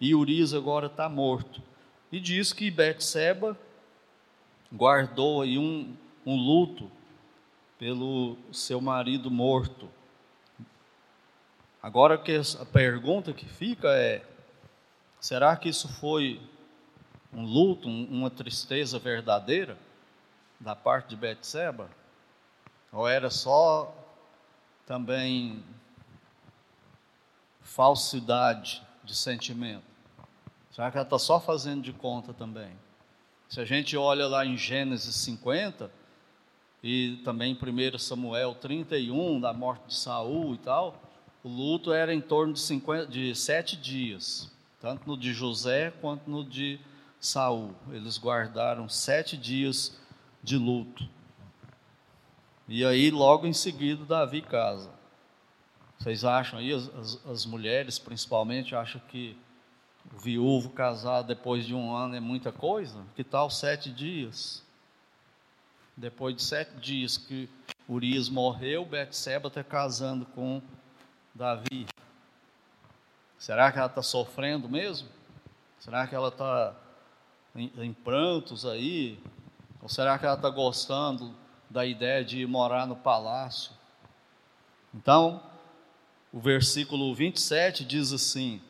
e 0.00 0.16
Urias 0.16 0.52
agora 0.52 0.86
está 0.86 1.08
morto. 1.08 1.62
E 2.10 2.18
diz 2.18 2.52
que 2.52 2.72
Betseba 2.72 3.56
guardou 4.72 5.42
aí 5.42 5.58
um, 5.58 5.94
um 6.26 6.34
luto 6.34 6.90
pelo 7.82 8.38
seu 8.52 8.80
marido 8.80 9.28
morto. 9.28 9.90
Agora 11.82 12.16
que 12.16 12.40
a 12.60 12.64
pergunta 12.64 13.32
que 13.32 13.44
fica 13.44 13.88
é: 13.88 14.24
será 15.18 15.56
que 15.56 15.68
isso 15.68 15.88
foi 15.88 16.40
um 17.32 17.44
luto, 17.44 17.88
uma 17.88 18.30
tristeza 18.30 19.00
verdadeira 19.00 19.76
da 20.60 20.76
parte 20.76 21.08
de 21.08 21.16
Betseba? 21.16 21.90
Ou 22.92 23.08
era 23.08 23.28
só 23.30 23.92
também 24.86 25.64
falsidade 27.62 28.80
de 29.02 29.16
sentimento? 29.16 29.82
Será 30.70 30.88
que 30.88 30.98
ela 30.98 31.04
está 31.04 31.18
só 31.18 31.40
fazendo 31.40 31.82
de 31.82 31.92
conta 31.92 32.32
também? 32.32 32.78
Se 33.48 33.60
a 33.60 33.64
gente 33.64 33.96
olha 33.96 34.28
lá 34.28 34.46
em 34.46 34.56
Gênesis 34.56 35.16
50 35.16 36.01
e 36.82 37.20
também 37.24 37.52
em 37.52 37.94
1 37.94 37.98
Samuel 37.98 38.54
31, 38.54 39.40
da 39.40 39.52
morte 39.52 39.88
de 39.88 39.94
Saul 39.94 40.54
e 40.54 40.58
tal, 40.58 41.00
o 41.44 41.48
luto 41.48 41.92
era 41.92 42.12
em 42.12 42.20
torno 42.20 42.52
de, 42.52 42.60
50, 42.60 43.06
de 43.06 43.34
sete 43.34 43.76
dias, 43.76 44.50
tanto 44.80 45.06
no 45.06 45.16
de 45.16 45.32
José 45.32 45.92
quanto 46.00 46.28
no 46.28 46.44
de 46.44 46.80
Saul. 47.20 47.72
Eles 47.90 48.18
guardaram 48.18 48.88
sete 48.88 49.36
dias 49.36 49.96
de 50.42 50.56
luto. 50.56 51.08
E 52.66 52.84
aí, 52.84 53.10
logo 53.10 53.46
em 53.46 53.52
seguida, 53.52 54.04
Davi 54.04 54.42
casa. 54.42 54.90
Vocês 55.98 56.24
acham 56.24 56.58
aí, 56.58 56.72
as, 56.72 56.88
as, 56.96 57.26
as 57.26 57.46
mulheres 57.46 57.98
principalmente, 57.98 58.74
acham 58.74 59.00
que 59.08 59.36
o 60.12 60.18
viúvo 60.18 60.70
casar 60.70 61.22
depois 61.22 61.64
de 61.64 61.74
um 61.74 61.94
ano 61.94 62.16
é 62.16 62.20
muita 62.20 62.50
coisa? 62.50 63.04
Que 63.14 63.22
tal 63.22 63.48
sete 63.50 63.90
dias? 63.90 64.64
Depois 65.96 66.34
de 66.34 66.42
sete 66.42 66.74
dias 66.76 67.16
que 67.16 67.48
Urias 67.88 68.28
morreu, 68.28 68.84
Betseba 68.84 69.48
está 69.48 69.62
casando 69.62 70.24
com 70.26 70.62
Davi. 71.34 71.86
Será 73.38 73.70
que 73.70 73.78
ela 73.78 73.88
está 73.88 74.02
sofrendo 74.02 74.68
mesmo? 74.68 75.08
Será 75.78 76.06
que 76.06 76.14
ela 76.14 76.28
está 76.28 76.74
em, 77.54 77.70
em, 77.76 77.92
prantos 77.92 78.64
aí? 78.64 79.18
Ou 79.82 79.88
será 79.88 80.18
que 80.18 80.24
ela 80.24 80.36
está 80.36 80.48
gostando 80.48 81.34
da 81.68 81.84
ideia 81.84 82.24
de 82.24 82.46
morar 82.46 82.86
no 82.86 82.96
palácio? 82.96 83.72
Então, 84.94 85.42
o 86.32 86.40
versículo 86.40 87.14
27 87.14 87.84
diz 87.84 88.12
assim: 88.12 88.62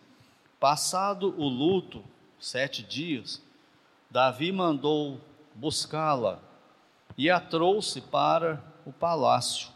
Passado 0.58 1.34
o 1.38 1.46
luto, 1.48 2.02
sete 2.40 2.82
dias, 2.82 3.40
Davi 4.10 4.50
mandou 4.50 5.20
buscá-la 5.54 6.40
e 7.16 7.30
a 7.30 7.40
trouxe 7.40 8.00
para 8.00 8.62
o 8.84 8.92
palácio. 8.92 9.70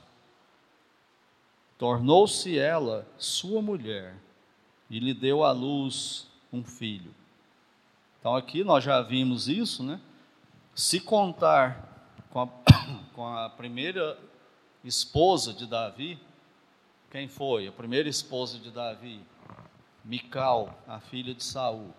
Tornou-se 1.79 2.59
ela 2.59 3.07
sua 3.19 3.61
mulher 3.61 4.17
e 4.89 4.99
lhe 4.99 5.13
deu 5.13 5.45
à 5.45 5.53
luz 5.53 6.29
um 6.53 6.65
filho. 6.65 7.15
Então 8.19 8.35
aqui 8.35 8.65
nós 8.65 8.83
já 8.83 9.03
vimos 9.03 9.49
isso, 9.49 9.83
né? 9.83 10.01
Se 10.75 11.01
contar 11.01 12.15
com 12.31 12.41
a, 12.41 12.49
com 13.15 13.27
a 13.27 13.49
primeira 13.51 14.19
esposa 14.83 15.53
de 15.53 15.67
Davi, 15.67 16.19
quem 17.11 17.29
foi? 17.29 17.69
A 17.69 17.73
primeira 17.73 18.09
esposa 18.09 18.59
de 18.59 18.71
Davi, 18.71 19.23
Mical, 20.05 20.75
a 20.87 21.01
filha 21.01 21.35
de 21.35 21.43
Saul. 21.43 21.95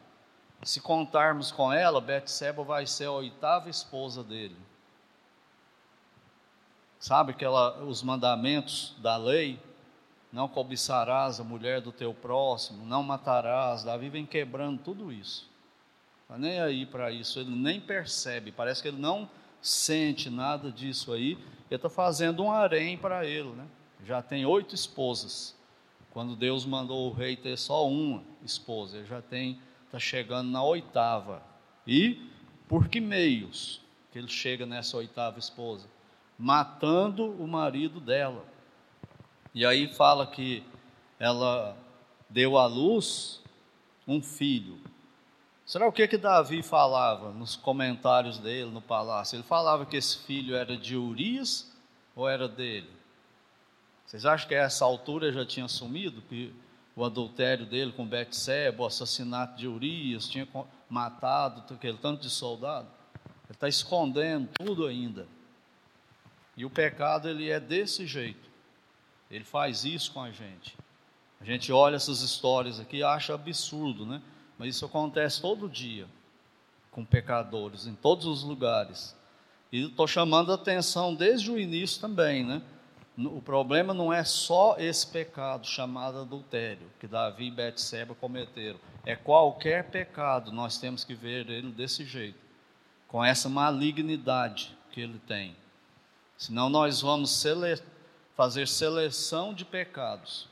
Se 0.63 0.81
contarmos 0.81 1.51
com 1.51 1.71
ela, 1.71 2.01
Betseba 2.01 2.63
vai 2.63 2.85
ser 2.85 3.05
a 3.05 3.11
oitava 3.11 3.69
esposa 3.69 4.23
dele. 4.23 4.55
Sabe 6.99 7.33
que 7.33 7.45
ela, 7.45 7.83
os 7.83 8.01
mandamentos 8.01 8.95
da 8.99 9.17
lei 9.17 9.59
não 10.31 10.47
cobiçarás 10.47 11.39
a 11.39 11.43
mulher 11.43 11.81
do 11.81 11.91
teu 11.91 12.13
próximo, 12.13 12.85
não 12.85 13.03
matarás. 13.03 13.83
Davi 13.83 14.09
vem 14.09 14.25
quebrando 14.25 14.81
tudo 14.81 15.11
isso. 15.11 15.49
Está 16.23 16.37
nem 16.37 16.59
aí 16.59 16.85
para 16.85 17.11
isso, 17.11 17.39
ele 17.39 17.55
nem 17.55 17.79
percebe, 17.79 18.51
parece 18.51 18.81
que 18.81 18.89
ele 18.89 18.99
não 18.99 19.29
sente 19.61 20.29
nada 20.29 20.71
disso 20.71 21.13
aí. 21.13 21.33
Ele 21.69 21.75
está 21.75 21.89
fazendo 21.89 22.43
um 22.43 22.51
harém 22.51 22.97
para 22.97 23.25
ele, 23.25 23.49
né? 23.49 23.65
Já 24.05 24.21
tem 24.21 24.45
oito 24.45 24.75
esposas. 24.75 25.55
Quando 26.11 26.35
Deus 26.35 26.65
mandou 26.65 27.09
o 27.09 27.13
rei 27.13 27.35
ter 27.35 27.57
só 27.57 27.87
uma 27.87 28.23
esposa, 28.43 28.97
ele 28.97 29.05
já 29.05 29.21
tem, 29.21 29.59
está 29.85 29.99
chegando 29.99 30.49
na 30.49 30.63
oitava. 30.63 31.41
E 31.85 32.29
por 32.67 32.87
que 32.89 32.99
meios 32.99 33.81
que 34.11 34.17
ele 34.17 34.27
chega 34.27 34.65
nessa 34.65 34.97
oitava 34.97 35.39
esposa? 35.39 35.87
Matando 36.37 37.31
o 37.31 37.47
marido 37.47 37.99
dela. 37.99 38.45
E 39.53 39.65
aí 39.65 39.93
fala 39.93 40.27
que 40.27 40.63
ela 41.19 41.75
deu 42.29 42.57
à 42.57 42.65
luz 42.65 43.41
um 44.07 44.21
filho. 44.21 44.79
Será 45.65 45.85
o 45.85 45.91
que 45.91 46.07
que 46.07 46.17
Davi 46.17 46.63
falava 46.63 47.31
nos 47.31 47.55
comentários 47.55 48.39
dele 48.39 48.71
no 48.71 48.81
palácio? 48.81 49.35
Ele 49.35 49.43
falava 49.43 49.85
que 49.85 49.97
esse 49.97 50.19
filho 50.19 50.55
era 50.55 50.77
de 50.77 50.95
Urias 50.95 51.69
ou 52.15 52.29
era 52.29 52.47
dele? 52.47 52.89
Vocês 54.05 54.25
acham 54.25 54.47
que 54.47 54.55
a 54.55 54.63
essa 54.63 54.85
altura 54.85 55.31
já 55.33 55.45
tinha 55.45 55.65
assumido 55.65 56.21
que 56.21 56.53
o 56.95 57.03
adultério 57.03 57.65
dele 57.65 57.91
com 57.91 58.07
Betseba, 58.07 58.83
o 58.83 58.85
assassinato 58.85 59.57
de 59.57 59.67
Urias, 59.67 60.29
tinha 60.29 60.47
matado 60.89 61.73
aquele 61.73 61.97
tanto 61.97 62.21
de 62.21 62.29
soldado? 62.29 62.87
Ele 63.45 63.53
está 63.53 63.67
escondendo 63.67 64.49
tudo 64.53 64.85
ainda. 64.87 65.27
E 66.57 66.65
o 66.65 66.69
pecado 66.69 67.29
ele 67.29 67.49
é 67.49 67.59
desse 67.59 68.07
jeito. 68.07 68.49
Ele 69.29 69.43
faz 69.43 69.85
isso 69.85 70.11
com 70.11 70.21
a 70.21 70.31
gente. 70.31 70.75
A 71.39 71.45
gente 71.45 71.71
olha 71.71 71.95
essas 71.95 72.21
histórias 72.21 72.79
aqui 72.79 72.97
e 72.97 73.03
acha 73.03 73.35
absurdo, 73.35 74.05
né? 74.05 74.21
Mas 74.57 74.75
isso 74.75 74.85
acontece 74.85 75.39
todo 75.39 75.69
dia 75.69 76.07
com 76.89 77.05
pecadores, 77.05 77.85
em 77.85 77.93
todos 77.93 78.25
os 78.25 78.43
lugares. 78.43 79.15
E 79.71 79.85
estou 79.85 80.07
chamando 80.07 80.51
a 80.51 80.55
atenção 80.55 81.13
desde 81.13 81.51
o 81.51 81.59
início 81.59 82.01
também, 82.01 82.43
né? 82.43 82.59
O 83.15 83.41
problema 83.41 83.93
não 83.93 84.11
é 84.11 84.23
só 84.23 84.75
esse 84.79 85.05
pecado 85.05 85.67
chamado 85.67 86.19
adultério 86.19 86.87
que 86.99 87.07
Davi 87.07 87.47
e 87.47 87.51
Betseba 87.51 88.15
cometeram. 88.15 88.79
É 89.05 89.15
qualquer 89.15 89.91
pecado, 89.91 90.51
nós 90.51 90.79
temos 90.79 91.03
que 91.03 91.13
ver 91.13 91.49
ele 91.49 91.71
desse 91.71 92.03
jeito, 92.03 92.39
com 93.07 93.23
essa 93.23 93.47
malignidade 93.47 94.75
que 94.91 95.01
ele 95.01 95.19
tem. 95.27 95.55
Senão 96.37 96.69
nós 96.69 97.01
vamos 97.01 97.31
selecionar 97.31 97.97
fazer 98.37 98.67
seleção 98.67 99.51
de 99.51 99.65
pecados. 99.65 100.47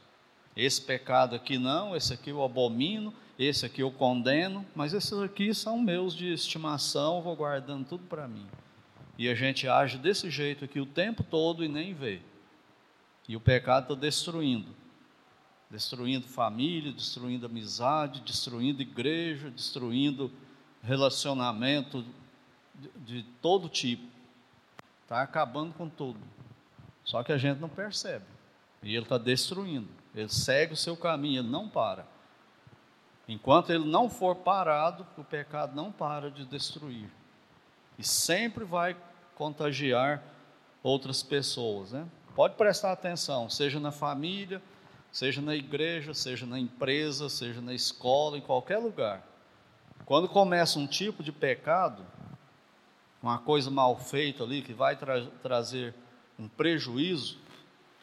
Esse 0.58 0.82
pecado 0.82 1.36
aqui 1.36 1.60
não, 1.60 1.96
esse 1.96 2.12
aqui 2.12 2.32
eu 2.32 2.44
abomino, 2.44 3.14
esse 3.38 3.64
aqui 3.64 3.84
eu 3.84 3.92
condeno, 3.92 4.66
mas 4.74 4.92
esses 4.92 5.14
aqui 5.14 5.54
são 5.54 5.78
meus 5.78 6.16
de 6.16 6.34
estimação, 6.34 7.22
vou 7.22 7.36
guardando 7.36 7.86
tudo 7.86 8.04
para 8.06 8.28
mim. 8.28 8.48
E 9.20 9.30
a 9.30 9.36
gente 9.36 9.68
age 9.68 10.00
desse 10.00 10.32
jeito 10.32 10.66
aqui 10.66 10.80
o 10.80 10.86
tempo 10.88 11.22
todo 11.22 11.64
e 11.64 11.68
nem 11.68 11.94
vê. 11.94 12.22
E 13.30 13.36
o 13.36 13.40
pecado 13.40 13.94
está 13.94 13.96
destruindo 13.96 14.74
destruindo 15.70 16.28
família, 16.28 16.92
destruindo 16.92 17.46
amizade, 17.46 18.22
destruindo 18.22 18.82
igreja, 18.82 19.50
destruindo 19.50 20.32
relacionamento 20.82 22.06
de, 22.76 22.90
de 23.06 23.24
todo 23.42 23.68
tipo. 23.68 24.15
Está 25.06 25.22
acabando 25.22 25.72
com 25.76 25.88
tudo. 25.88 26.20
Só 27.04 27.22
que 27.22 27.32
a 27.32 27.38
gente 27.38 27.60
não 27.60 27.70
percebe. 27.70 28.26
E 28.82 28.96
ele 28.96 29.04
está 29.06 29.20
destruindo. 29.20 29.88
Ele 30.16 30.30
segue 30.30 30.74
o 30.74 30.78
seu 30.78 30.98
caminho, 30.98 31.42
ele 31.42 31.48
não 31.48 31.70
para. 31.70 32.08
Enquanto 33.28 33.70
ele 33.70 33.86
não 33.86 34.10
for 34.10 34.36
parado, 34.36 35.06
o 35.16 35.24
pecado 35.24 35.76
não 35.76 35.92
para 35.92 36.32
de 36.32 36.44
destruir. 36.44 37.08
E 38.00 38.04
sempre 38.04 38.64
vai 38.64 38.98
contagiar 39.36 40.24
outras 40.82 41.22
pessoas, 41.22 41.92
né? 41.92 42.08
Pode 42.36 42.56
prestar 42.56 42.92
atenção, 42.92 43.48
seja 43.48 43.80
na 43.80 43.92
família, 43.92 44.62
seja 45.12 45.40
na 45.40 45.56
igreja, 45.56 46.14
seja 46.14 46.48
na 46.48 46.60
empresa, 46.60 47.30
seja 47.30 47.62
na 47.62 47.74
escola, 47.74 48.38
em 48.38 48.42
qualquer 48.42 48.80
lugar. 48.80 49.24
Quando 50.04 50.28
começa 50.28 50.80
um 50.80 50.88
tipo 50.88 51.24
de 51.24 51.32
pecado, 51.32 52.04
uma 53.26 53.40
coisa 53.40 53.72
mal 53.72 53.98
feita 53.98 54.44
ali 54.44 54.62
que 54.62 54.72
vai 54.72 54.96
tra 54.96 55.26
trazer 55.42 55.96
um 56.38 56.48
prejuízo, 56.48 57.40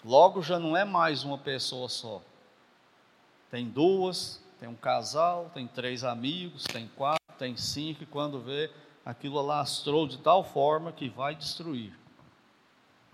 logo 0.04 0.42
já 0.42 0.58
não 0.58 0.76
é 0.76 0.84
mais 0.84 1.22
uma 1.22 1.38
pessoa 1.38 1.88
só. 1.88 2.20
Tem 3.48 3.68
duas, 3.68 4.42
tem 4.58 4.68
um 4.68 4.74
casal, 4.74 5.48
tem 5.54 5.68
três 5.68 6.02
amigos, 6.02 6.64
tem 6.64 6.88
quatro, 6.96 7.22
tem 7.38 7.56
cinco, 7.56 8.02
e 8.02 8.06
quando 8.06 8.40
vê, 8.40 8.68
aquilo 9.06 9.38
alastrou 9.38 10.08
de 10.08 10.18
tal 10.18 10.42
forma 10.42 10.90
que 10.90 11.08
vai 11.08 11.36
destruir. 11.36 11.96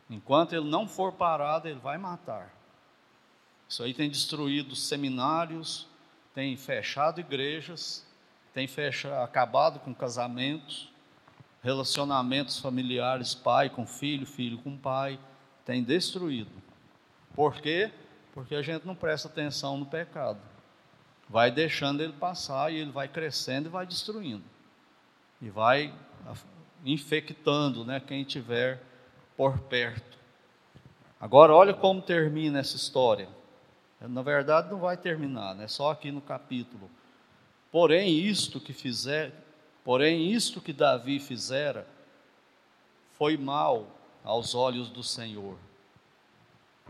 Enquanto 0.08 0.54
ele 0.54 0.64
não 0.64 0.88
for 0.88 1.12
parado, 1.12 1.68
ele 1.68 1.78
vai 1.78 1.98
matar. 1.98 2.54
Isso 3.68 3.82
aí 3.82 3.92
tem 3.92 4.08
destruído 4.08 4.74
seminários, 4.74 5.86
tem 6.34 6.56
fechado 6.56 7.20
igrejas, 7.20 8.06
tem 8.54 8.66
fechado, 8.66 9.22
acabado 9.22 9.78
com 9.80 9.94
casamentos, 9.94 10.90
relacionamentos 11.62 12.58
familiares, 12.58 13.34
pai 13.34 13.68
com 13.68 13.86
filho, 13.86 14.26
filho 14.26 14.58
com 14.58 14.76
pai, 14.76 15.18
tem 15.64 15.82
destruído. 15.82 16.50
Por 17.34 17.60
quê? 17.60 17.90
Porque 18.32 18.54
a 18.54 18.62
gente 18.62 18.86
não 18.86 18.94
presta 18.94 19.28
atenção 19.28 19.76
no 19.76 19.86
pecado. 19.86 20.40
Vai 21.28 21.50
deixando 21.50 22.02
ele 22.02 22.12
passar 22.14 22.72
e 22.72 22.76
ele 22.76 22.90
vai 22.90 23.08
crescendo 23.08 23.66
e 23.66 23.70
vai 23.70 23.86
destruindo. 23.86 24.44
E 25.40 25.50
vai 25.50 25.94
infectando 26.84 27.84
né, 27.84 28.00
quem 28.00 28.24
tiver 28.24 28.82
por 29.36 29.58
perto. 29.60 30.18
Agora, 31.20 31.52
olha 31.52 31.74
como 31.74 32.00
termina 32.00 32.60
essa 32.60 32.76
história. 32.76 33.28
Na 34.00 34.22
verdade, 34.22 34.70
não 34.70 34.78
vai 34.78 34.96
terminar, 34.96 35.54
né? 35.54 35.66
só 35.66 35.90
aqui 35.90 36.12
no 36.12 36.20
capítulo. 36.20 36.88
Porém, 37.72 38.18
isto 38.18 38.60
que 38.60 38.72
fizer, 38.72 39.32
porém, 39.88 40.30
isto 40.30 40.60
que 40.60 40.74
Davi 40.74 41.18
fizera 41.18 41.88
foi 43.14 43.38
mal 43.38 43.86
aos 44.22 44.54
olhos 44.54 44.90
do 44.90 45.02
Senhor. 45.02 45.56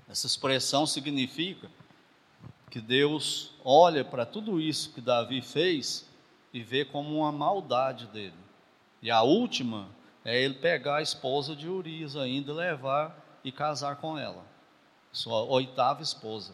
Essa 0.09 0.27
expressão 0.27 0.85
significa 0.85 1.71
que 2.69 2.81
Deus 2.81 3.53
olha 3.65 4.05
para 4.05 4.27
tudo 4.27 4.61
isso 4.61 4.93
que 4.93 5.01
Davi 5.01 5.41
fez 5.41 6.09
e 6.53 6.61
vê 6.61 6.85
como 6.85 7.21
uma 7.21 7.31
maldade 7.31 8.07
dele. 8.07 8.35
E 9.01 9.13
a 9.13 9.23
última 9.23 9.89
é 10.25 10.37
ele 10.37 10.55
pegar 10.55 10.97
a 10.97 11.03
esposa 11.03 11.55
de 11.55 11.69
Urias 11.69 12.17
ainda, 12.17 12.53
levar 12.53 13.17
e 13.45 13.53
casar 13.53 13.95
com 13.99 14.19
ela, 14.19 14.45
sua 15.13 15.45
oitava 15.45 16.03
esposa. 16.03 16.53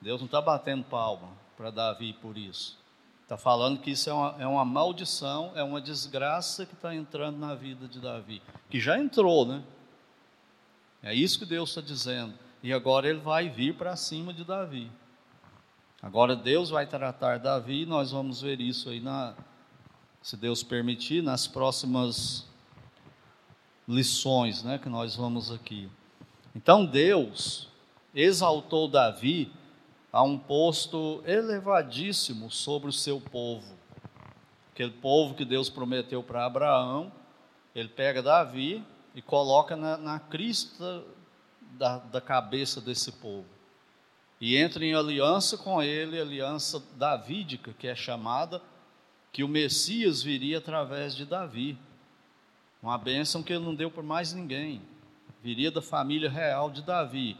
Deus 0.00 0.18
não 0.18 0.24
está 0.24 0.40
batendo 0.40 0.84
palma 0.84 1.28
para 1.58 1.70
Davi 1.70 2.14
por 2.14 2.38
isso. 2.38 2.85
Está 3.26 3.36
falando 3.36 3.80
que 3.80 3.90
isso 3.90 4.08
é 4.08 4.12
uma, 4.12 4.36
é 4.38 4.46
uma 4.46 4.64
maldição, 4.64 5.50
é 5.56 5.62
uma 5.64 5.80
desgraça 5.80 6.64
que 6.64 6.74
está 6.74 6.94
entrando 6.94 7.36
na 7.36 7.56
vida 7.56 7.88
de 7.88 7.98
Davi, 7.98 8.40
que 8.70 8.78
já 8.78 8.96
entrou, 8.96 9.44
né? 9.44 9.64
É 11.02 11.12
isso 11.12 11.36
que 11.36 11.44
Deus 11.44 11.70
está 11.70 11.80
dizendo. 11.80 12.34
E 12.62 12.72
agora 12.72 13.08
ele 13.08 13.18
vai 13.18 13.48
vir 13.48 13.74
para 13.74 13.96
cima 13.96 14.32
de 14.32 14.44
Davi. 14.44 14.88
Agora 16.00 16.36
Deus 16.36 16.70
vai 16.70 16.86
tratar 16.86 17.40
Davi, 17.40 17.82
e 17.82 17.86
nós 17.86 18.12
vamos 18.12 18.42
ver 18.42 18.60
isso 18.60 18.90
aí, 18.90 19.00
na, 19.00 19.34
se 20.22 20.36
Deus 20.36 20.62
permitir, 20.62 21.20
nas 21.20 21.48
próximas 21.48 22.46
lições 23.88 24.62
né, 24.62 24.78
que 24.78 24.88
nós 24.88 25.16
vamos 25.16 25.50
aqui. 25.50 25.90
Então 26.54 26.86
Deus 26.86 27.68
exaltou 28.14 28.86
Davi 28.86 29.52
a 30.12 30.22
um 30.22 30.38
posto 30.38 31.22
elevadíssimo 31.26 32.50
sobre 32.50 32.88
o 32.88 32.92
seu 32.92 33.20
povo. 33.20 33.76
Aquele 34.72 34.92
povo 34.92 35.34
que 35.34 35.44
Deus 35.44 35.68
prometeu 35.68 36.22
para 36.22 36.44
Abraão, 36.44 37.12
ele 37.74 37.88
pega 37.88 38.22
Davi 38.22 38.84
e 39.14 39.22
coloca 39.22 39.76
na, 39.76 39.96
na 39.96 40.18
crista 40.18 41.02
da, 41.60 41.98
da 41.98 42.20
cabeça 42.20 42.80
desse 42.80 43.12
povo. 43.12 43.46
E 44.40 44.56
entra 44.56 44.84
em 44.84 44.94
aliança 44.94 45.56
com 45.56 45.82
ele, 45.82 46.20
aliança 46.20 46.82
davídica, 46.96 47.72
que 47.72 47.88
é 47.88 47.94
chamada, 47.94 48.60
que 49.32 49.42
o 49.42 49.48
Messias 49.48 50.22
viria 50.22 50.58
através 50.58 51.14
de 51.14 51.24
Davi. 51.24 51.78
Uma 52.82 52.98
bênção 52.98 53.42
que 53.42 53.52
ele 53.52 53.64
não 53.64 53.74
deu 53.74 53.90
por 53.90 54.04
mais 54.04 54.32
ninguém. 54.32 54.82
Viria 55.42 55.70
da 55.70 55.80
família 55.80 56.28
real 56.28 56.70
de 56.70 56.82
Davi 56.82 57.36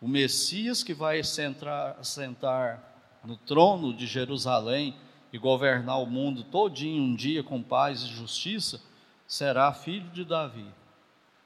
o 0.00 0.08
Messias 0.08 0.82
que 0.82 0.94
vai 0.94 1.22
sentar, 1.22 2.02
sentar 2.04 3.20
no 3.24 3.36
trono 3.36 3.92
de 3.92 4.06
Jerusalém 4.06 4.96
e 5.32 5.38
governar 5.38 6.00
o 6.00 6.06
mundo 6.06 6.42
todinho 6.42 7.02
um 7.02 7.14
dia 7.14 7.42
com 7.42 7.62
paz 7.62 8.02
e 8.02 8.06
justiça, 8.06 8.80
será 9.26 9.72
filho 9.72 10.08
de 10.10 10.24
Davi. 10.24 10.66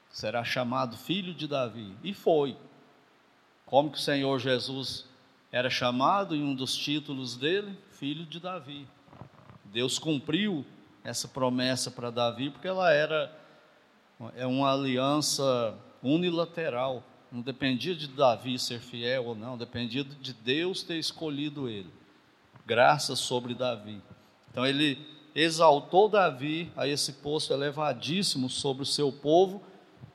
Será 0.09 0.43
chamado 0.43 0.95
filho 0.95 1.33
de 1.33 1.47
Davi. 1.47 1.93
E 2.01 2.13
foi. 2.13 2.55
Como 3.65 3.91
que 3.91 3.97
o 3.97 4.01
Senhor 4.01 4.39
Jesus 4.39 5.05
era 5.51 5.69
chamado 5.69 6.35
em 6.35 6.41
um 6.41 6.55
dos 6.55 6.75
títulos 6.77 7.35
dele, 7.35 7.77
filho 7.91 8.25
de 8.25 8.39
Davi. 8.39 8.87
Deus 9.65 9.99
cumpriu 9.99 10.65
essa 11.03 11.27
promessa 11.27 11.91
para 11.91 12.09
Davi 12.09 12.49
porque 12.49 12.67
ela 12.67 12.91
era 12.91 13.33
é 14.37 14.47
uma 14.47 14.71
aliança 14.71 15.77
unilateral 16.01 17.03
não 17.35 17.41
dependia 17.41 17.93
de 17.93 18.07
Davi 18.07 18.57
ser 18.57 18.79
fiel 18.79 19.25
ou 19.25 19.35
não, 19.35 19.57
dependia 19.57 20.05
de 20.05 20.31
Deus 20.33 20.83
ter 20.83 20.97
escolhido 20.97 21.67
ele. 21.67 21.89
Graça 22.65 23.13
sobre 23.13 23.53
Davi. 23.53 24.01
Então 24.49 24.65
ele 24.65 24.97
exaltou 25.35 26.07
Davi 26.07 26.71
a 26.77 26.87
esse 26.87 27.11
posto 27.11 27.51
elevadíssimo 27.51 28.49
sobre 28.49 28.83
o 28.83 28.85
seu 28.85 29.11
povo, 29.11 29.61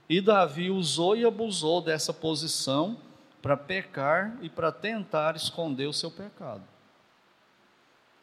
e 0.08 0.18
Davi 0.18 0.70
usou 0.70 1.14
e 1.14 1.26
abusou 1.26 1.82
dessa 1.82 2.12
posição 2.12 2.96
para 3.42 3.54
pecar 3.54 4.38
e 4.40 4.48
para 4.48 4.72
tentar 4.72 5.36
esconder 5.36 5.86
o 5.86 5.92
seu 5.92 6.10
pecado. 6.10 6.64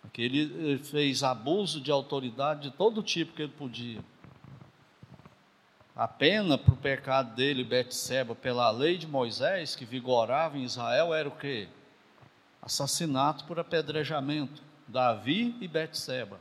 Aqui 0.04 0.24
ele 0.24 0.80
fez 0.80 1.22
abuso 1.22 1.80
de 1.80 1.92
autoridade 1.92 2.70
de 2.70 2.72
todo 2.72 3.04
tipo 3.04 3.34
que 3.34 3.44
ele 3.44 3.54
podia. 3.56 4.04
A 5.98 6.08
pena 6.08 6.60
para 6.60 6.76
o 6.76 6.78
pecado 6.78 7.34
dele, 7.34 7.64
Betseba, 7.64 8.36
pela 8.36 8.70
lei 8.70 9.00
de 9.00 9.08
Moisés, 9.08 9.76
que 9.76 9.84
vigorava 9.84 10.56
em 10.56 10.64
Israel, 10.64 11.12
era 11.12 11.28
o 11.28 11.36
quê? 11.36 11.68
Assassinato 12.62 13.46
por 13.46 13.60
apedrejamento. 13.60 14.62
Davi 14.88 15.56
e 15.60 15.68
Betseba. 15.68 16.40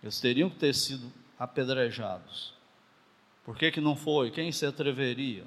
Eles 0.00 0.20
teriam 0.20 0.48
que 0.48 0.54
ter 0.54 0.72
sido 0.72 1.12
apedrejados. 1.36 2.54
Por 3.44 3.56
que, 3.56 3.72
que 3.72 3.80
não 3.80 3.96
foi? 3.96 4.30
Quem 4.30 4.52
se 4.52 4.64
atreveria 4.64 5.44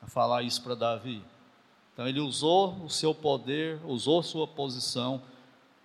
a 0.00 0.06
falar 0.06 0.42
isso 0.42 0.62
para 0.62 0.74
Davi? 0.74 1.22
Então 1.92 2.08
ele 2.08 2.18
usou 2.18 2.82
o 2.82 2.88
seu 2.88 3.14
poder, 3.14 3.78
usou 3.84 4.22
sua 4.22 4.46
posição, 4.46 5.20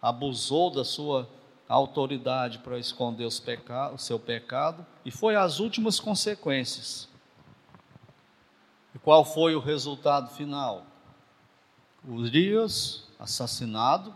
abusou 0.02 0.72
da 0.72 0.86
sua 0.86 1.28
autoridade 1.68 2.60
para 2.60 2.80
esconder 2.80 3.26
o 3.26 3.98
seu 3.98 4.20
pecado, 4.20 4.86
e 5.04 5.12
foi 5.12 5.36
as 5.36 5.60
últimas 5.60 6.00
consequências. 6.00 7.10
E 8.96 9.00
qual 9.00 9.26
foi 9.26 9.56
o 9.56 9.60
resultado 9.60 10.30
final? 10.34 10.86
Urias 12.08 13.04
assassinado, 13.20 14.16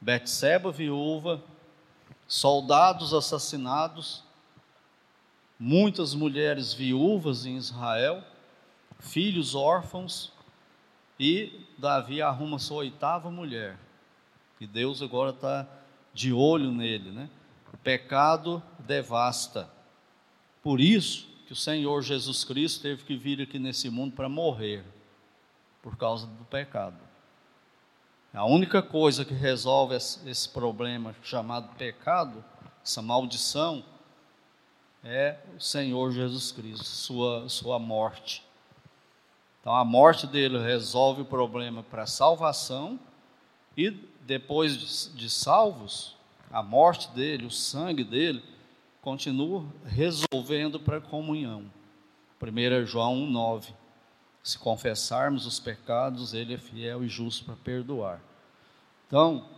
Betseba 0.00 0.70
viúva, 0.70 1.42
soldados 2.28 3.14
assassinados, 3.14 4.22
muitas 5.58 6.14
mulheres 6.14 6.74
viúvas 6.74 7.46
em 7.46 7.56
Israel, 7.56 8.22
filhos 8.98 9.54
órfãos, 9.54 10.32
e 11.18 11.66
Davi 11.78 12.20
arruma 12.20 12.58
sua 12.58 12.78
oitava 12.78 13.30
mulher. 13.30 13.78
E 14.60 14.66
Deus 14.66 15.00
agora 15.00 15.30
está 15.30 15.66
de 16.16 16.32
olho 16.32 16.72
nele, 16.72 17.10
né? 17.10 17.28
O 17.72 17.76
pecado 17.76 18.62
devasta. 18.78 19.70
Por 20.62 20.80
isso 20.80 21.28
que 21.46 21.52
o 21.52 21.56
Senhor 21.56 22.00
Jesus 22.02 22.42
Cristo 22.42 22.80
teve 22.80 23.04
que 23.04 23.14
vir 23.14 23.42
aqui 23.42 23.58
nesse 23.58 23.90
mundo 23.90 24.16
para 24.16 24.28
morrer 24.28 24.82
por 25.82 25.94
causa 25.96 26.26
do 26.26 26.44
pecado. 26.46 26.96
A 28.32 28.46
única 28.46 28.82
coisa 28.82 29.24
que 29.26 29.34
resolve 29.34 29.94
esse 29.94 30.48
problema 30.48 31.14
chamado 31.22 31.68
pecado, 31.76 32.42
essa 32.82 33.02
maldição, 33.02 33.84
é 35.04 35.38
o 35.54 35.60
Senhor 35.60 36.10
Jesus 36.12 36.50
Cristo, 36.50 36.84
sua, 36.84 37.48
sua 37.48 37.78
morte. 37.78 38.42
Então 39.60 39.74
a 39.74 39.84
morte 39.84 40.26
dele 40.26 40.58
resolve 40.58 41.22
o 41.22 41.26
problema 41.26 41.82
para 41.82 42.04
a 42.04 42.06
salvação 42.06 42.98
e 43.76 43.90
depois 44.26 45.12
de, 45.14 45.30
salvos, 45.30 46.16
a 46.50 46.62
morte 46.62 47.08
dele, 47.10 47.46
o 47.46 47.50
sangue 47.50 48.02
dele, 48.02 48.42
continua 49.00 49.64
resolvendo 49.84 50.80
para 50.80 50.98
a 50.98 51.00
comunhão. 51.00 51.70
1 52.42 52.86
João 52.86 53.14
1,9. 53.14 53.72
Se 54.42 54.58
confessarmos 54.58 55.46
os 55.46 55.60
pecados, 55.60 56.34
Ele 56.34 56.54
é 56.54 56.58
fiel 56.58 57.04
e 57.04 57.08
justo 57.08 57.44
para 57.44 57.56
perdoar. 57.56 58.20
Então, 59.06 59.48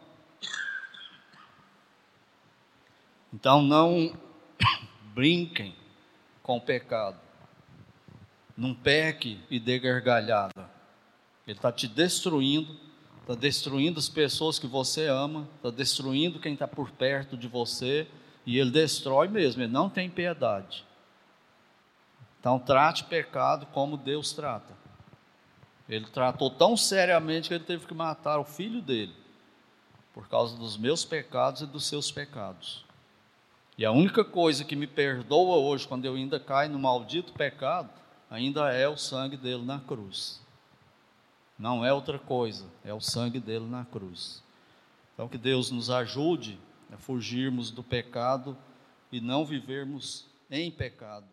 então 3.33 3.63
não 3.63 4.15
brinquem 5.15 5.75
com 6.43 6.59
o 6.59 6.61
pecado. 6.61 7.19
Não 8.57 8.75
peque 8.75 9.41
e 9.51 9.59
dê 9.59 9.79
gargalhada. 9.79 10.71
Ele 11.47 11.57
está 11.57 11.73
te 11.73 11.87
destruindo, 11.87 12.88
está 13.29 13.35
destruindo 13.35 13.99
as 13.99 14.09
pessoas 14.09 14.59
que 14.59 14.67
você 14.67 15.07
ama, 15.07 15.47
está 15.57 15.69
destruindo 15.69 16.41
quem 16.41 16.55
está 16.55 16.67
por 16.67 16.91
perto 16.91 17.37
de 17.37 17.47
você, 17.47 18.09
e 18.47 18.59
ele 18.59 18.71
destrói 18.71 19.29
mesmo, 19.29 19.61
ele 19.61 19.71
não 19.71 19.91
tem 19.91 20.09
piedade. 20.09 20.83
Então 22.41 22.59
trate 22.59 23.05
pecado 23.05 23.67
como 23.67 23.99
Deus 23.99 24.33
trata. 24.33 24.73
Ele 25.87 26.07
tratou 26.07 26.49
tão 26.49 26.75
seriamente 26.75 27.49
que 27.49 27.55
ele 27.55 27.64
teve 27.64 27.87
que 27.87 27.93
matar 27.93 28.38
o 28.38 28.45
filho 28.45 28.81
dele, 28.81 29.14
por 30.14 30.27
causa 30.27 30.57
dos 30.57 30.79
meus 30.79 31.05
pecados 31.05 31.61
e 31.61 31.67
dos 31.67 31.85
seus 31.85 32.11
pecados. 32.11 32.83
E 33.77 33.85
a 33.85 33.93
única 33.93 34.25
coisa 34.25 34.64
que 34.64 34.75
me 34.75 34.87
perdoa 34.87 35.59
hoje, 35.59 35.87
quando 35.87 36.07
eu 36.07 36.14
ainda 36.14 36.41
caio 36.41 36.71
no 36.71 36.79
maldito 36.79 37.35
pecado, 37.35 37.91
ainda 38.31 38.73
é 38.73 38.88
o 38.88 38.97
sangue 38.97 39.37
dele 39.37 39.67
na 39.67 39.81
cruz. 39.81 40.41
Não 41.59 41.85
é 41.85 41.92
outra 41.92 42.18
coisa, 42.18 42.66
é 42.85 42.94
o 42.94 43.01
sangue 43.01 43.40
dele 43.40 43.66
na 43.66 43.85
cruz. 43.85 44.42
Então 45.12 45.29
que 45.29 45.37
Deus 45.37 45.71
nos 45.71 45.90
ajude 45.90 46.59
a 46.92 46.97
fugirmos 46.97 47.71
do 47.71 47.83
pecado 47.83 48.57
e 49.11 49.21
não 49.21 49.44
vivermos 49.44 50.27
em 50.51 50.71
pecado. 50.71 51.27